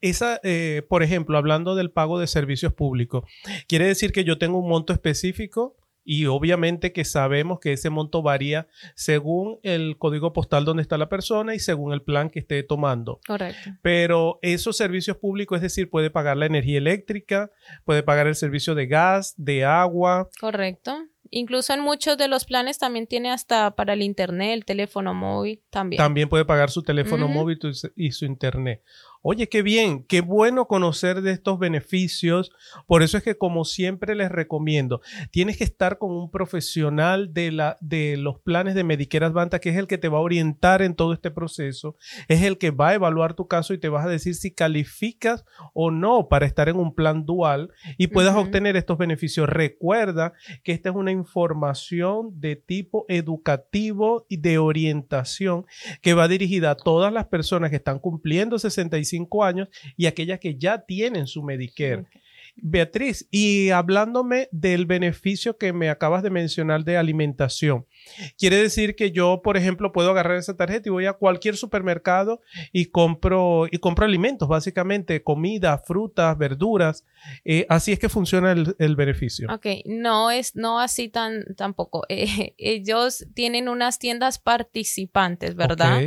esa, 0.02 0.40
eh, 0.44 0.82
por 0.90 1.04
ejemplo, 1.04 1.38
hablando 1.38 1.76
del 1.76 1.92
pago 1.92 2.20
de 2.20 2.28
servicios 2.28 2.74
públicos, 2.74 3.24
quiere 3.68 3.86
decir 3.86 4.12
que 4.12 4.24
yo 4.24 4.38
tengo 4.38 4.58
un 4.58 4.68
monto 4.68 4.94
específico 4.94 5.78
y 6.04 6.26
obviamente 6.26 6.94
que 6.94 7.06
sabemos 7.06 7.60
que 7.60 7.74
ese 7.74 7.90
monto 7.90 8.22
varía 8.22 8.68
según 8.96 9.60
el 9.64 9.98
código 9.98 10.34
postal 10.34 10.66
donde 10.66 10.82
está 10.82 10.98
la 10.98 11.10
persona 11.10 11.56
y 11.56 11.60
según 11.60 11.94
el 11.94 12.02
plan 12.02 12.30
que 12.30 12.40
esté 12.40 12.64
tomando. 12.64 13.20
Correcto. 13.28 13.72
Pero 13.82 14.40
esos 14.42 14.78
servicios 14.78 15.18
públicos, 15.18 15.58
es 15.58 15.62
decir, 15.62 15.90
puede 15.90 16.10
pagar 16.10 16.38
la 16.38 16.46
energía 16.46 16.78
eléctrica, 16.78 17.52
puede 17.86 18.04
pagar 18.04 18.28
el 18.28 18.36
servicio 18.36 18.76
de 18.76 18.88
gas, 18.88 19.34
de 19.38 19.66
agua. 19.66 20.30
Correcto. 20.40 20.98
Incluso 21.34 21.74
en 21.74 21.80
muchos 21.80 22.18
de 22.18 22.28
los 22.28 22.44
planes 22.44 22.78
también 22.78 23.08
tiene 23.08 23.32
hasta 23.32 23.72
para 23.76 23.94
el 23.94 24.02
internet, 24.02 24.54
el 24.54 24.66
teléfono 24.66 25.14
móvil 25.14 25.62
también. 25.70 25.98
También 25.98 26.28
puede 26.28 26.44
pagar 26.44 26.70
su 26.70 26.84
teléfono 26.84 27.30
móvil 27.30 27.58
y 27.96 28.12
su 28.12 28.26
internet. 28.26 28.84
Oye, 29.24 29.50
qué 29.50 29.62
bien, 29.62 30.04
qué 30.04 30.22
bueno 30.22 30.66
conocer 30.66 31.22
de 31.22 31.32
estos 31.32 31.60
beneficios. 31.60 32.52
Por 32.88 33.04
eso 33.04 33.18
es 33.18 33.24
que, 33.24 33.38
como 33.38 33.66
siempre 33.66 34.16
les 34.16 34.32
recomiendo, 34.32 35.02
tienes 35.30 35.58
que 35.58 35.64
estar 35.64 36.00
con 36.00 36.10
un 36.10 36.32
profesional 36.32 37.32
de, 37.32 37.52
la, 37.52 37.78
de 37.82 38.18
los 38.18 38.40
planes 38.40 38.74
de 38.74 38.84
Medicare 38.84 39.26
Advantage, 39.26 39.62
que 39.62 39.70
es 39.70 39.78
el 39.78 39.86
que 39.86 40.00
te 40.00 40.08
va 40.08 40.18
a 40.18 40.22
orientar 40.22 40.82
en 40.82 40.96
todo 40.96 41.14
este 41.14 41.30
proceso, 41.30 41.98
es 42.30 42.42
el 42.42 42.58
que 42.58 42.72
va 42.72 42.90
a 42.90 42.94
evaluar 42.96 43.36
tu 43.36 43.48
caso 43.48 43.76
y 43.76 43.78
te 43.78 43.90
vas 43.90 44.08
a 44.08 44.10
decir 44.10 44.34
si 44.34 44.56
calificas 44.56 45.46
o 45.76 45.92
no 45.92 46.28
para 46.28 46.48
estar 46.48 46.68
en 46.68 46.78
un 46.78 46.96
plan 46.96 47.24
dual 47.24 47.70
y 48.00 48.08
puedas 48.08 48.36
obtener 48.36 48.76
estos 48.76 48.98
beneficios. 48.98 49.48
Recuerda 49.48 50.34
que 50.64 50.72
esta 50.72 50.90
es 50.90 50.96
una 50.96 51.12
información 51.12 52.40
de 52.40 52.56
tipo 52.56 53.06
educativo 53.08 54.26
y 54.30 54.38
de 54.38 54.58
orientación 54.58 55.68
que 56.02 56.16
va 56.16 56.28
dirigida 56.28 56.72
a 56.72 56.76
todas 56.76 57.14
las 57.14 57.28
personas 57.28 57.70
que 57.70 57.76
están 57.76 58.00
cumpliendo 58.00 58.58
65 58.58 59.11
años 59.44 59.68
y 59.98 60.06
aquellas 60.06 60.40
que 60.40 60.56
ya 60.58 60.86
tienen 60.86 61.28
su 61.28 61.44
Medicare. 61.44 62.06
Beatriz, 62.62 63.28
y 63.32 63.70
hablándome 63.72 64.48
del 64.52 64.86
beneficio 64.86 65.58
que 65.58 65.74
me 65.74 65.90
acabas 65.90 66.24
de 66.24 66.30
mencionar 66.30 66.84
de 66.84 66.98
alimentación, 66.98 67.86
quiere 68.38 68.58
decir 68.58 68.96
que 68.96 69.12
yo, 69.12 69.42
por 69.44 69.58
ejemplo, 69.58 69.92
puedo 69.92 70.12
agarrar 70.12 70.38
esa 70.38 70.56
tarjeta 70.56 70.90
y 70.90 70.92
voy 70.92 71.06
a 71.06 71.14
cualquier 71.14 71.58
supermercado 71.58 72.42
y 72.72 72.86
compro 72.86 73.68
y 73.70 73.78
compro 73.80 74.06
alimentos, 74.06 74.48
básicamente 74.48 75.24
comida, 75.24 75.78
frutas, 75.80 76.38
verduras. 76.38 77.06
Eh, 77.46 77.66
así 77.70 77.92
es 77.92 78.00
que 78.00 78.10
funciona 78.10 78.52
el, 78.52 78.76
el 78.80 78.96
beneficio. 78.96 79.48
Ok, 79.54 79.68
no 79.86 80.32
es 80.32 80.56
no 80.56 80.80
así 80.80 81.10
tan 81.10 81.44
tampoco. 81.56 82.04
Eh, 82.14 82.56
ellos 82.58 83.26
tienen 83.34 83.70
unas 83.70 83.98
tiendas 83.98 84.38
participantes, 84.38 85.56
¿verdad? 85.56 86.02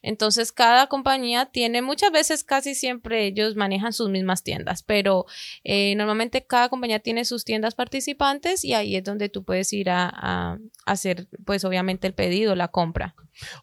Entonces 0.00 0.52
cada 0.52 0.86
compañía 0.86 1.46
tiene, 1.46 1.82
muchas 1.82 2.10
veces 2.10 2.44
casi 2.44 2.74
siempre 2.74 3.26
ellos 3.26 3.56
manejan 3.56 3.92
sus 3.92 4.08
mismas 4.08 4.42
tiendas, 4.42 4.82
pero 4.82 5.26
eh, 5.62 5.94
normalmente 6.00 6.44
cada 6.46 6.68
compañía 6.68 6.98
tiene 6.98 7.24
sus 7.24 7.44
tiendas 7.44 7.74
participantes 7.74 8.64
y 8.64 8.74
ahí 8.74 8.96
es 8.96 9.04
donde 9.04 9.28
tú 9.28 9.44
puedes 9.44 9.72
ir 9.72 9.90
a, 9.90 10.10
a 10.12 10.58
hacer, 10.86 11.28
pues 11.44 11.64
obviamente 11.64 12.06
el 12.06 12.14
pedido, 12.14 12.54
la 12.54 12.68
compra. 12.68 13.14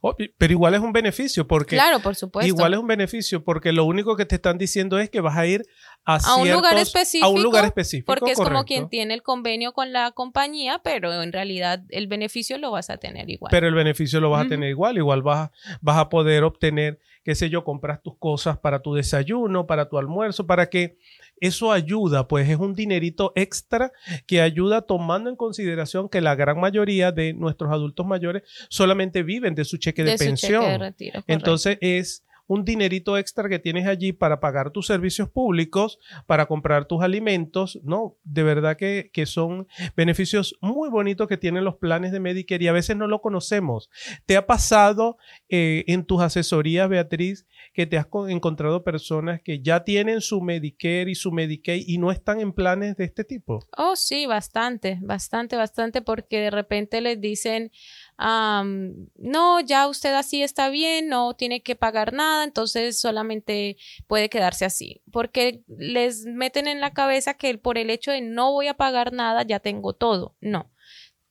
Oh, 0.02 0.16
pero 0.38 0.54
igual 0.54 0.74
es 0.74 0.80
un 0.80 0.94
beneficio 0.94 1.48
porque 1.48 1.76
claro, 1.76 2.00
por 2.00 2.16
supuesto. 2.16 2.48
Igual 2.48 2.74
es 2.74 2.80
un 2.80 2.88
beneficio 2.88 3.44
porque 3.44 3.72
lo 3.72 3.86
único 3.86 4.16
que 4.16 4.26
te 4.26 4.36
están 4.36 4.58
diciendo 4.58 5.00
es 5.00 5.10
que 5.10 5.22
vas 5.22 5.38
a 5.38 5.46
ir 5.46 5.64
a, 6.06 6.16
A 6.16 6.36
un 6.38 6.50
lugar 6.50 6.78
específico, 6.78 7.26
A 7.26 7.30
un 7.30 7.44
lugar 7.44 7.66
específico. 7.66 8.06
porque 8.06 8.32
es 8.32 8.38
como 8.38 8.64
quien 8.64 8.90
tiene 8.90 9.14
el 9.14 9.24
convenio 9.24 9.74
con 9.74 9.92
la 9.92 10.12
compañía, 10.12 10.80
pero 10.84 11.22
en 11.22 11.34
realidad 11.34 11.84
el 11.90 12.08
beneficio 12.08 12.58
lo 12.58 12.72
vas 12.72 12.90
a 12.90 12.98
tener 12.98 13.30
igual. 13.30 13.52
Pero 13.52 13.68
el 13.68 13.76
beneficio 13.76 14.20
lo 14.20 14.30
vas 14.30 14.46
a 14.46 14.50
tener 14.50 14.70
igual. 14.70 14.98
Igual 14.98 15.22
vas, 15.22 15.52
vas 15.82 15.98
a 15.98 16.10
poder 16.10 16.44
obtener, 16.44 17.00
qué 17.24 17.36
sé 17.36 17.50
yo, 17.50 17.64
compras 17.64 18.02
tus 18.02 18.18
cosas 18.18 18.58
para 18.58 18.82
tu 18.82 18.94
desayuno, 18.94 19.68
para 19.68 19.90
tu 19.90 19.98
almuerzo, 19.98 20.48
para 20.48 20.70
que 20.70 20.98
eso 21.42 21.72
ayuda, 21.72 22.28
pues 22.28 22.50
es 22.50 22.58
un 22.58 22.74
dinerito 22.74 23.32
extra 23.36 23.92
que 24.26 24.42
ayuda 24.42 24.82
tomando 24.82 25.30
en 25.30 25.36
consideración 25.36 26.10
que 26.10 26.22
la 26.22 26.36
gran 26.36 26.60
mayoría 26.60 27.12
de 27.12 27.34
nuestros 27.34 27.72
adultos 27.72 28.06
mayores 28.06 28.44
solamente 28.70 29.24
viven 29.24 29.56
de 29.56 29.66
su 29.66 29.78
cheque 29.78 30.04
de, 30.04 30.18
pensión. 30.18 30.62
cheque 30.62 30.72
de 30.72 30.78
retiro. 30.78 31.24
Entonces 31.28 31.78
es 31.82 32.24
un 32.48 32.64
dinerito 32.66 33.18
extra 33.18 33.50
que 33.50 33.60
tienes 33.60 33.86
allí 33.88 34.14
para 34.14 34.40
pagar 34.40 34.72
tus 34.72 34.88
servicios 34.88 35.30
públicos, 35.30 36.00
para 36.26 36.46
comprar 36.46 36.86
tus 36.86 37.04
alimentos, 37.04 37.80
¿no? 37.84 38.18
De 38.24 38.44
verdad 38.44 38.78
que, 38.78 39.10
que 39.14 39.26
son 39.26 39.68
beneficios 39.96 40.58
muy 40.62 40.90
bonitos 40.90 41.28
que 41.28 41.38
tienen 41.38 41.64
los 41.64 41.76
planes 41.76 42.12
de 42.12 42.20
Medicare 42.20 42.64
y 42.64 42.68
a 42.68 42.72
veces 42.72 42.96
no 42.96 43.08
lo 43.08 43.22
conocemos. 43.22 43.90
¿Te 44.26 44.38
ha 44.38 44.46
pasado 44.48 45.18
eh, 45.50 45.84
en 45.88 46.06
tus 46.06 46.22
asesorías, 46.22 46.90
Beatriz, 46.90 47.46
que 47.74 47.86
te 47.86 47.98
has 47.98 48.06
co- 48.08 48.28
encontrado 48.28 48.84
personas 48.84 49.42
que 49.44 49.62
ya 49.62 49.84
tienen 49.84 50.22
su 50.22 50.42
Medicare 50.42 51.12
y 51.12 51.16
su 51.16 51.32
Medicaid 51.32 51.84
y 51.88 51.98
no 51.98 52.12
están 52.12 52.40
en 52.40 52.54
planes 52.54 52.96
de 52.96 53.04
este 53.06 53.24
tipo? 53.24 53.60
Oh, 53.78 53.96
sí, 53.96 54.26
bastante, 54.26 55.00
bastante, 55.02 55.56
bastante, 55.56 56.02
porque 56.02 56.40
de 56.40 56.52
repente 56.52 57.02
les 57.02 57.20
dicen, 57.20 57.72
am, 58.18 59.10
no, 59.16 59.60
ya 59.62 59.88
usted 59.88 60.14
así 60.14 60.44
está 60.44 60.70
bien, 60.70 61.08
no 61.08 61.36
tiene 61.36 61.62
que 61.62 61.76
pagar 61.76 62.14
nada, 62.14 62.44
entonces 62.44 63.00
solamente 63.00 63.78
puede 64.08 64.30
quedarse 64.30 64.66
así, 64.66 65.02
porque 65.12 65.64
les 65.68 66.26
meten 66.26 66.68
en 66.68 66.82
la 66.82 66.94
cabeza 66.94 67.36
que 67.36 67.58
por 67.58 67.78
el 67.78 67.90
hecho 67.90 68.12
de 68.12 68.22
no 68.22 68.52
voy 68.52 68.68
a 68.68 68.76
pagar 68.76 69.14
nada, 69.14 69.44
ya 69.44 69.60
tengo 69.60 69.94
todo. 69.94 70.36
No. 70.42 70.72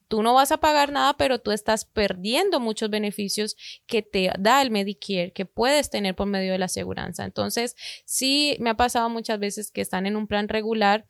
Tú 0.08 0.22
no 0.22 0.34
vas 0.34 0.52
a 0.52 0.58
pagar 0.58 0.92
nada, 0.92 1.16
pero 1.16 1.40
tú 1.40 1.50
estás 1.50 1.84
perdiendo 1.84 2.60
muchos 2.60 2.90
beneficios 2.90 3.56
que 3.86 4.02
te 4.02 4.30
da 4.38 4.62
el 4.62 4.70
Medicare, 4.70 5.32
que 5.32 5.46
puedes 5.46 5.90
tener 5.90 6.14
por 6.14 6.28
medio 6.28 6.52
de 6.52 6.58
la 6.58 6.66
aseguranza. 6.66 7.24
Entonces, 7.24 7.74
sí, 8.04 8.56
me 8.60 8.70
ha 8.70 8.76
pasado 8.76 9.08
muchas 9.10 9.40
veces 9.40 9.72
que 9.72 9.80
están 9.80 10.06
en 10.06 10.14
un 10.16 10.28
plan 10.28 10.48
regular 10.48 11.06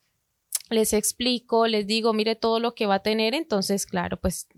les 0.71 0.93
explico, 0.93 1.67
les 1.67 1.87
digo, 1.87 2.13
mire 2.13 2.35
todo 2.35 2.61
lo 2.61 2.75
que 2.75 2.87
va 2.87 2.97
a 2.97 3.03
tener, 3.03 3.35
entonces, 3.35 3.87
claro, 3.87 4.19
pues 4.19 4.49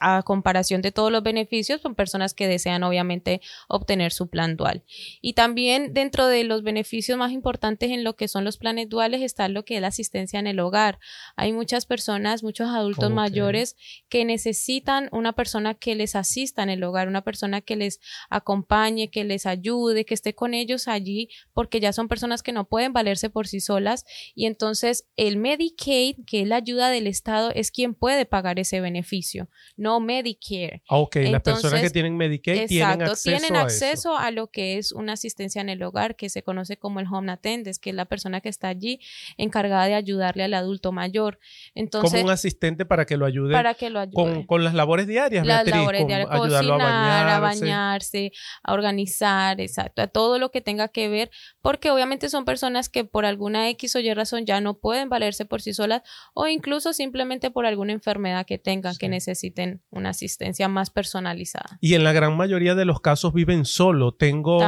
a 0.00 0.22
comparación 0.22 0.82
de 0.82 0.92
todos 0.92 1.12
los 1.12 1.22
beneficios, 1.22 1.80
son 1.80 1.94
personas 1.94 2.34
que 2.34 2.48
desean 2.48 2.82
obviamente 2.82 3.40
obtener 3.68 4.12
su 4.12 4.28
plan 4.28 4.56
dual. 4.56 4.84
Y 5.20 5.34
también 5.34 5.94
dentro 5.94 6.26
de 6.26 6.44
los 6.44 6.62
beneficios 6.62 7.18
más 7.18 7.32
importantes 7.32 7.90
en 7.90 8.04
lo 8.04 8.16
que 8.16 8.28
son 8.28 8.44
los 8.44 8.56
planes 8.56 8.88
duales 8.88 9.22
está 9.22 9.48
lo 9.48 9.64
que 9.64 9.76
es 9.76 9.80
la 9.80 9.88
asistencia 9.88 10.38
en 10.38 10.46
el 10.46 10.60
hogar. 10.60 10.98
Hay 11.36 11.52
muchas 11.52 11.86
personas, 11.86 12.42
muchos 12.42 12.68
adultos 12.68 13.10
mayores 13.10 13.76
que 14.08 14.24
necesitan 14.24 15.08
una 15.12 15.32
persona 15.32 15.74
que 15.74 15.94
les 15.94 16.16
asista 16.16 16.62
en 16.62 16.70
el 16.70 16.82
hogar, 16.84 17.08
una 17.08 17.22
persona 17.22 17.60
que 17.60 17.76
les 17.76 18.00
acompañe, 18.30 19.10
que 19.10 19.24
les 19.24 19.46
ayude, 19.46 20.04
que 20.04 20.14
esté 20.14 20.34
con 20.34 20.54
ellos 20.54 20.88
allí, 20.88 21.28
porque 21.52 21.80
ya 21.80 21.92
son 21.92 22.08
personas 22.08 22.42
que 22.42 22.52
no 22.52 22.68
pueden 22.68 22.92
valerse 22.92 23.30
por 23.30 23.46
sí 23.46 23.60
solas 23.60 24.04
y 24.34 24.46
entonces 24.46 25.06
el 25.16 25.36
Medicaid, 25.36 26.16
que 26.26 26.42
es 26.42 26.48
la 26.48 26.56
ayuda 26.56 26.90
del 26.90 27.06
Estado, 27.06 27.50
es 27.54 27.70
quien 27.70 27.94
puede 27.94 28.26
pagar 28.26 28.58
ese 28.58 28.80
beneficio, 28.80 29.48
no 29.76 29.85
Medicare. 30.00 30.82
Ah, 30.88 30.96
Ok, 30.98 31.16
las 31.16 31.42
personas 31.42 31.62
que 31.62 31.66
Entonces, 31.86 31.92
tienen 31.92 32.16
Medicaid 32.16 32.66
tienen 32.66 32.90
Exacto, 32.92 33.12
acceso, 33.12 33.36
tienen 33.38 33.56
a 33.56 33.62
acceso 33.62 33.92
eso. 34.12 34.16
a 34.18 34.30
lo 34.30 34.48
que 34.48 34.78
es 34.78 34.92
una 34.92 35.12
asistencia 35.14 35.60
en 35.60 35.68
el 35.68 35.82
hogar, 35.82 36.16
que 36.16 36.28
se 36.28 36.42
conoce 36.42 36.76
como 36.76 37.00
el 37.00 37.06
home 37.06 37.30
attendant, 37.32 37.76
que 37.78 37.90
es 37.90 37.96
la 37.96 38.04
persona 38.04 38.40
que 38.40 38.48
está 38.48 38.68
allí 38.68 39.00
encargada 39.36 39.86
de 39.86 39.94
ayudarle 39.94 40.44
al 40.44 40.54
adulto 40.54 40.92
mayor. 40.92 41.38
Entonces, 41.74 42.10
como 42.10 42.24
un 42.24 42.30
asistente 42.30 42.84
para 42.86 43.04
que 43.06 43.16
lo 43.16 43.26
ayude 43.26 43.52
para 43.52 43.74
que 43.74 43.90
lo 43.90 44.00
ayude. 44.00 44.14
con, 44.14 44.42
con 44.46 44.64
las 44.64 44.74
labores 44.74 45.06
diarias, 45.06 45.46
las 45.46 45.58
Beatriz, 45.64 45.74
labores 45.76 46.00
con 46.02 46.08
diarias, 46.08 46.30
ayudarlo 46.30 46.72
cocinar, 46.74 47.26
a 47.28 47.36
a 47.36 47.40
bañarse. 47.40 47.60
bañarse, 47.64 48.32
a 48.62 48.72
organizar, 48.72 49.60
exacto, 49.60 50.02
a 50.02 50.06
todo 50.06 50.38
lo 50.38 50.50
que 50.50 50.60
tenga 50.60 50.88
que 50.88 51.08
ver, 51.08 51.30
porque 51.60 51.90
obviamente 51.90 52.28
son 52.28 52.44
personas 52.44 52.88
que 52.88 53.04
por 53.04 53.24
alguna 53.26 53.68
X 53.70 53.96
o 53.96 54.00
Y 54.00 54.12
razón 54.14 54.46
ya 54.46 54.60
no 54.60 54.74
pueden 54.78 55.08
valerse 55.08 55.44
por 55.44 55.60
sí 55.62 55.72
solas 55.74 56.02
o 56.34 56.46
incluso 56.46 56.92
simplemente 56.92 57.50
por 57.50 57.66
alguna 57.66 57.92
enfermedad 57.92 58.46
que 58.46 58.58
tengan 58.58 58.94
Sí. 58.94 58.98
que 59.00 59.08
necesiten 59.08 59.65
una 59.90 60.10
asistencia 60.10 60.68
más 60.68 60.90
personalizada. 60.90 61.78
Y 61.80 61.94
en 61.94 62.04
la 62.04 62.12
gran 62.12 62.36
mayoría 62.36 62.74
de 62.74 62.84
los 62.84 63.00
casos 63.00 63.32
viven 63.32 63.64
solo. 63.64 64.14
Tengo, 64.14 64.58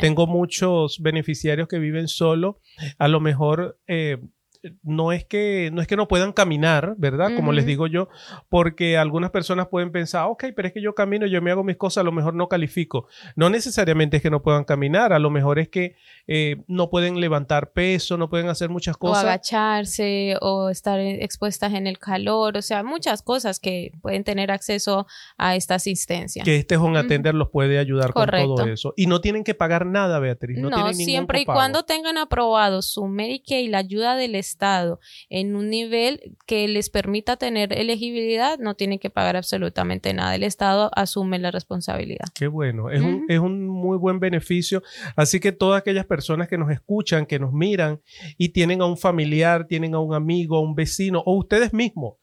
tengo 0.00 0.26
muchos 0.26 1.00
beneficiarios 1.00 1.68
que 1.68 1.78
viven 1.78 2.08
solo. 2.08 2.60
A 2.98 3.08
lo 3.08 3.20
mejor 3.20 3.80
eh, 3.86 4.18
no 4.82 5.12
es 5.12 5.24
que 5.24 5.70
no 5.72 5.80
es 5.80 5.86
que 5.86 5.96
no 5.96 6.08
puedan 6.08 6.32
caminar, 6.32 6.94
¿verdad? 6.98 7.30
Como 7.36 7.52
les 7.52 7.66
digo 7.66 7.86
yo, 7.86 8.08
porque 8.48 8.96
algunas 8.96 9.30
personas 9.30 9.68
pueden 9.68 9.92
pensar, 9.92 10.26
ok, 10.28 10.46
pero 10.54 10.68
es 10.68 10.74
que 10.74 10.82
yo 10.82 10.94
camino, 10.94 11.26
yo 11.26 11.40
me 11.40 11.50
hago 11.50 11.64
mis 11.64 11.76
cosas, 11.76 12.02
a 12.02 12.04
lo 12.04 12.12
mejor 12.12 12.34
no 12.34 12.48
califico. 12.48 13.06
No 13.36 13.50
necesariamente 13.50 14.16
es 14.16 14.22
que 14.22 14.30
no 14.30 14.42
puedan 14.42 14.64
caminar, 14.64 15.12
a 15.12 15.18
lo 15.18 15.30
mejor 15.30 15.58
es 15.58 15.68
que 15.68 15.96
eh, 16.26 16.56
no 16.66 16.90
pueden 16.90 17.20
levantar 17.20 17.72
peso, 17.72 18.16
no 18.16 18.28
pueden 18.28 18.48
hacer 18.48 18.68
muchas 18.68 18.96
cosas. 18.96 19.24
O 19.24 19.26
agacharse, 19.26 20.36
o 20.40 20.70
estar 20.70 20.98
expuestas 20.98 21.74
en 21.74 21.86
el 21.86 21.98
calor, 21.98 22.56
o 22.56 22.62
sea, 22.62 22.82
muchas 22.82 23.22
cosas 23.22 23.60
que 23.60 23.92
pueden 24.02 24.24
tener 24.24 24.50
acceso 24.50 25.06
a 25.36 25.54
esta 25.54 25.76
asistencia. 25.76 26.42
Que 26.42 26.56
este 26.56 26.76
home 26.76 26.98
attender 26.98 27.34
los 27.34 27.50
puede 27.50 27.78
ayudar 27.78 28.12
con 28.12 28.28
todo 28.28 28.66
eso. 28.66 28.94
Y 28.96 29.06
no 29.06 29.20
tienen 29.20 29.44
que 29.44 29.54
pagar 29.54 29.86
nada, 29.86 30.18
Beatriz. 30.18 30.58
No, 30.58 30.70
no 30.70 30.92
siempre 30.92 31.40
y 31.40 31.44
cuando 31.44 31.84
tengan 31.84 32.18
aprobado 32.18 32.82
su 32.82 33.06
Medicaid 33.06 33.64
y 33.64 33.68
la 33.68 33.78
ayuda 33.78 34.16
del 34.16 34.34
Estado 34.34 34.47
en 35.28 35.56
un 35.56 35.70
nivel 35.70 36.36
que 36.46 36.68
les 36.68 36.90
permita 36.90 37.36
tener 37.36 37.72
elegibilidad, 37.72 38.58
no 38.58 38.74
tienen 38.74 38.98
que 38.98 39.10
pagar 39.10 39.36
absolutamente 39.36 40.14
nada. 40.14 40.34
El 40.34 40.42
Estado 40.42 40.90
asume 40.94 41.38
la 41.38 41.50
responsabilidad. 41.50 42.26
Qué 42.34 42.46
bueno, 42.46 42.90
es, 42.90 43.00
un, 43.00 43.26
es 43.28 43.38
un 43.38 43.66
muy 43.66 43.98
buen 43.98 44.20
beneficio. 44.20 44.82
Así 45.16 45.40
que 45.40 45.52
todas 45.52 45.80
aquellas 45.80 46.06
personas 46.06 46.48
que 46.48 46.58
nos 46.58 46.70
escuchan, 46.70 47.26
que 47.26 47.38
nos 47.38 47.52
miran 47.52 48.00
y 48.36 48.50
tienen 48.50 48.80
a 48.80 48.86
un 48.86 48.96
familiar, 48.96 49.66
tienen 49.66 49.94
a 49.94 50.00
un 50.00 50.14
amigo, 50.14 50.56
a 50.56 50.60
un 50.60 50.74
vecino 50.74 51.22
o 51.24 51.36
ustedes 51.36 51.72
mismos 51.72 52.14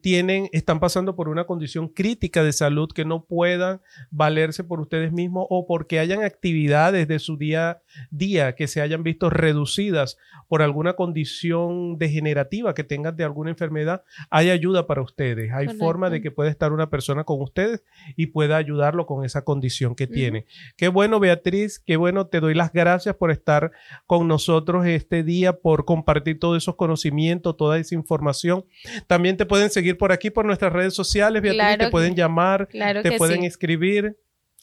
tienen, 0.00 0.48
están 0.52 0.80
pasando 0.80 1.16
por 1.16 1.28
una 1.28 1.44
condición 1.44 1.88
crítica 1.88 2.42
de 2.42 2.52
salud 2.52 2.90
que 2.92 3.04
no 3.04 3.24
puedan 3.24 3.80
valerse 4.10 4.64
por 4.64 4.80
ustedes 4.80 5.12
mismos 5.12 5.46
o 5.50 5.66
porque 5.66 5.98
hayan 5.98 6.22
actividades 6.22 7.08
de 7.08 7.18
su 7.18 7.36
día 7.36 7.70
a 7.70 7.82
día 8.10 8.54
que 8.54 8.66
se 8.66 8.80
hayan 8.80 9.02
visto 9.02 9.30
reducidas 9.30 10.16
por 10.48 10.62
alguna 10.62 10.94
condición 10.94 11.98
degenerativa 11.98 12.74
que 12.74 12.84
tengan 12.84 13.16
de 13.16 13.24
alguna 13.24 13.50
enfermedad, 13.50 14.04
hay 14.30 14.50
ayuda 14.50 14.86
para 14.86 15.02
ustedes. 15.02 15.52
Hay 15.52 15.68
forma 15.68 16.10
de 16.10 16.20
que 16.20 16.30
pueda 16.30 16.50
estar 16.50 16.72
una 16.72 16.90
persona 16.90 17.24
con 17.24 17.40
ustedes 17.40 17.82
y 18.16 18.26
pueda 18.26 18.56
ayudarlo 18.56 19.06
con 19.06 19.24
esa 19.24 19.44
condición 19.44 19.94
que 19.94 20.06
tiene. 20.06 20.46
Qué 20.76 20.88
bueno, 20.88 21.20
Beatriz, 21.20 21.78
qué 21.78 21.96
bueno, 21.96 22.26
te 22.26 22.40
doy 22.40 22.54
las 22.54 22.72
gracias 22.72 23.14
por 23.16 23.30
estar 23.30 23.72
con 24.06 24.28
nosotros 24.28 24.86
este 24.86 25.22
día, 25.22 25.54
por 25.54 25.84
compartir 25.84 26.38
todos 26.38 26.62
esos 26.62 26.76
conocimientos, 26.76 27.56
toda 27.56 27.78
esa 27.78 27.94
información. 27.94 28.64
También 29.06 29.36
te 29.36 29.46
pueden 29.52 29.70
seguir 29.70 29.98
por 29.98 30.12
aquí, 30.12 30.30
por 30.30 30.46
nuestras 30.46 30.72
redes 30.72 30.94
sociales, 30.94 31.42
Beatriz, 31.42 31.78
te 31.78 31.90
pueden 31.90 32.14
llamar, 32.14 32.68
te 32.70 33.18
pueden 33.18 33.44
escribir. 33.44 34.16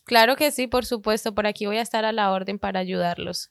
Claro 0.10 0.36
que 0.36 0.50
sí, 0.50 0.66
por 0.66 0.88
supuesto. 0.88 1.36
Por 1.36 1.46
aquí 1.46 1.68
voy 1.68 1.78
a 1.78 1.84
estar 1.84 2.04
a 2.04 2.12
la 2.12 2.32
orden 2.32 2.58
para 2.58 2.80
ayudarlos. 2.80 3.48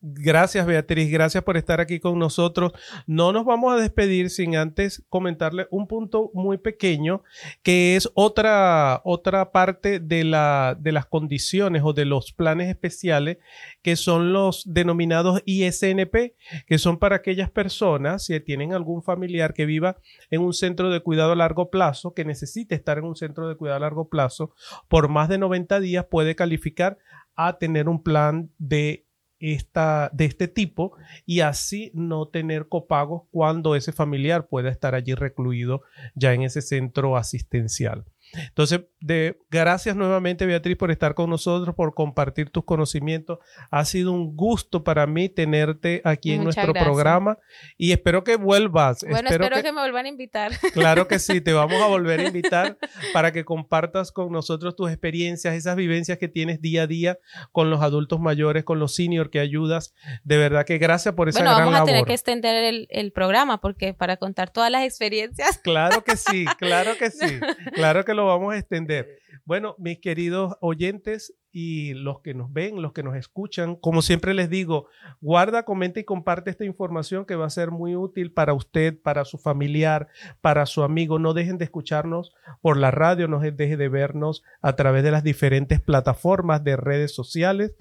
Gracias, 0.00 0.66
Beatriz. 0.66 1.08
Gracias 1.12 1.44
por 1.44 1.56
estar 1.56 1.80
aquí 1.80 2.00
con 2.00 2.18
nosotros. 2.18 2.72
No 3.06 3.30
nos 3.30 3.44
vamos 3.44 3.72
a 3.72 3.76
despedir 3.76 4.30
sin 4.30 4.56
antes 4.56 5.04
comentarle 5.08 5.68
un 5.70 5.86
punto 5.86 6.32
muy 6.34 6.58
pequeño, 6.58 7.22
que 7.62 7.94
es 7.94 8.10
otra, 8.14 9.00
otra 9.04 9.52
parte 9.52 10.00
de, 10.00 10.24
la, 10.24 10.76
de 10.76 10.90
las 10.90 11.06
condiciones 11.06 11.82
o 11.84 11.92
de 11.92 12.04
los 12.04 12.32
planes 12.32 12.68
especiales, 12.68 13.38
que 13.80 13.94
son 13.94 14.32
los 14.32 14.64
denominados 14.66 15.40
ISNP, 15.44 16.34
que 16.66 16.78
son 16.78 16.98
para 16.98 17.14
aquellas 17.14 17.48
personas, 17.48 18.24
si 18.24 18.40
tienen 18.40 18.72
algún 18.72 19.04
familiar 19.04 19.54
que 19.54 19.66
viva 19.66 19.98
en 20.30 20.40
un 20.40 20.52
centro 20.52 20.90
de 20.90 20.98
cuidado 20.98 21.30
a 21.30 21.36
largo 21.36 21.70
plazo, 21.70 22.12
que 22.12 22.24
necesite 22.24 22.74
estar 22.74 22.98
en 22.98 23.04
un 23.04 23.14
centro 23.14 23.48
de 23.48 23.54
cuidado 23.54 23.76
a 23.76 23.80
largo 23.80 24.08
plazo 24.08 24.52
por 24.88 25.08
más 25.08 25.28
de 25.28 25.38
90 25.38 25.75
días 25.80 26.06
puede 26.06 26.34
calificar 26.34 26.98
a 27.34 27.58
tener 27.58 27.88
un 27.88 28.02
plan 28.02 28.50
de 28.58 29.06
esta, 29.38 30.10
de 30.12 30.24
este 30.24 30.48
tipo 30.48 30.96
y 31.26 31.40
así 31.40 31.90
no 31.94 32.28
tener 32.28 32.68
copagos 32.68 33.24
cuando 33.30 33.74
ese 33.74 33.92
familiar 33.92 34.48
pueda 34.48 34.70
estar 34.70 34.94
allí 34.94 35.14
recluido 35.14 35.82
ya 36.14 36.32
en 36.32 36.42
ese 36.42 36.62
centro 36.62 37.16
asistencial. 37.16 38.04
Entonces, 38.36 38.82
de, 39.00 39.38
gracias 39.50 39.96
nuevamente 39.96 40.46
Beatriz 40.46 40.76
por 40.76 40.90
estar 40.90 41.14
con 41.14 41.30
nosotros, 41.30 41.74
por 41.74 41.94
compartir 41.94 42.50
tus 42.50 42.64
conocimientos. 42.64 43.38
Ha 43.70 43.84
sido 43.84 44.12
un 44.12 44.36
gusto 44.36 44.84
para 44.84 45.06
mí 45.06 45.28
tenerte 45.28 46.00
aquí 46.04 46.32
en 46.32 46.44
nuestro 46.44 46.72
programa 46.72 47.38
y 47.76 47.92
espero 47.92 48.24
que 48.24 48.36
vuelvas. 48.36 49.04
Bueno, 49.08 49.28
espero, 49.28 49.62
que, 49.62 49.72
me 49.72 49.80
vuelvan 49.80 50.06
a 50.06 50.08
invitar. 50.08 50.52
Claro 50.76 51.08
que 51.08 51.18
sí, 51.18 51.40
te 51.40 51.52
vamos 51.52 51.80
a 51.80 51.86
volver 51.86 52.20
a 52.20 52.24
invitar 52.28 52.76
para 53.12 53.32
que 53.32 53.44
compartas 53.44 54.12
con 54.12 54.30
nosotros 54.30 54.76
tus 54.76 54.90
experiencias, 54.90 55.54
esas 55.54 55.74
vivencias 55.76 56.18
que 56.18 56.28
tienes 56.28 56.60
día 56.60 56.82
a 56.82 56.86
día 56.86 57.18
con 57.50 57.70
los 57.70 57.82
adultos 57.82 58.20
mayores, 58.20 58.64
con 58.64 58.78
los 58.78 58.94
seniors 58.94 59.30
que 59.30 59.40
ayudas. 59.40 59.94
De 60.24 60.36
verdad 60.36 60.66
que 60.66 60.78
gracias 60.78 61.14
por 61.14 61.28
esa 61.28 61.40
gran 61.40 61.54
labor. 61.54 61.72
vamos 61.72 61.88
a 61.88 61.90
tener 61.90 62.04
que 62.04 62.12
extender 62.12 62.64
el, 62.64 62.86
el 62.90 63.12
programa 63.12 63.60
porque 63.60 63.94
para 63.94 64.16
contar 64.16 64.50
todas 64.50 64.70
las 64.70 64.84
experiencias. 64.84 65.58
Claro 65.58 66.04
que 66.04 66.16
sí, 66.16 66.44
claro 66.58 66.96
que 66.98 67.10
sí. 67.10 67.40
Claro 67.72 68.04
que 68.04 68.14
lo 68.26 68.38
vamos 68.38 68.54
a 68.54 68.58
extender. 68.58 69.18
Bueno, 69.44 69.74
mis 69.78 70.00
queridos 70.00 70.56
oyentes 70.60 71.34
y 71.52 71.94
los 71.94 72.20
que 72.20 72.34
nos 72.34 72.52
ven, 72.52 72.82
los 72.82 72.92
que 72.92 73.02
nos 73.02 73.16
escuchan, 73.16 73.76
como 73.76 74.02
siempre 74.02 74.34
les 74.34 74.50
digo, 74.50 74.88
guarda, 75.22 75.64
comenta 75.64 76.00
y 76.00 76.04
comparte 76.04 76.50
esta 76.50 76.66
información 76.66 77.24
que 77.24 77.34
va 77.34 77.46
a 77.46 77.50
ser 77.50 77.70
muy 77.70 77.96
útil 77.96 78.30
para 78.30 78.52
usted, 78.52 79.00
para 79.00 79.24
su 79.24 79.38
familiar, 79.38 80.08
para 80.42 80.66
su 80.66 80.82
amigo. 80.82 81.18
No 81.18 81.32
dejen 81.32 81.56
de 81.56 81.64
escucharnos 81.64 82.34
por 82.60 82.76
la 82.76 82.90
radio, 82.90 83.26
no 83.26 83.40
dejen 83.40 83.78
de 83.78 83.88
vernos 83.88 84.42
a 84.60 84.76
través 84.76 85.02
de 85.02 85.12
las 85.12 85.24
diferentes 85.24 85.80
plataformas 85.80 86.62
de 86.62 86.76
redes 86.76 87.14
sociales. 87.14 87.74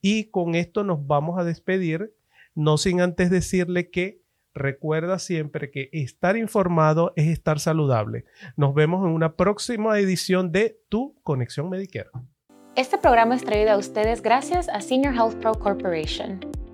Y 0.00 0.30
con 0.30 0.54
esto 0.54 0.84
nos 0.84 1.06
vamos 1.06 1.40
a 1.40 1.44
despedir, 1.44 2.14
no 2.54 2.78
sin 2.78 3.00
antes 3.00 3.30
decirle 3.30 3.90
que 3.90 4.20
Recuerda 4.54 5.18
siempre 5.18 5.70
que 5.70 5.88
estar 5.92 6.36
informado 6.36 7.12
es 7.16 7.28
estar 7.28 7.60
saludable. 7.60 8.24
Nos 8.56 8.74
vemos 8.74 9.06
en 9.06 9.12
una 9.12 9.36
próxima 9.36 9.98
edición 9.98 10.52
de 10.52 10.80
Tu 10.88 11.14
Conexión 11.22 11.68
Medicare. 11.68 12.10
Este 12.76 12.96
programa 12.96 13.34
es 13.34 13.44
traído 13.44 13.72
a 13.72 13.76
ustedes 13.76 14.22
gracias 14.22 14.68
a 14.68 14.80
Senior 14.80 15.14
Health 15.14 15.40
Pro 15.40 15.54
Corporation. 15.54 16.40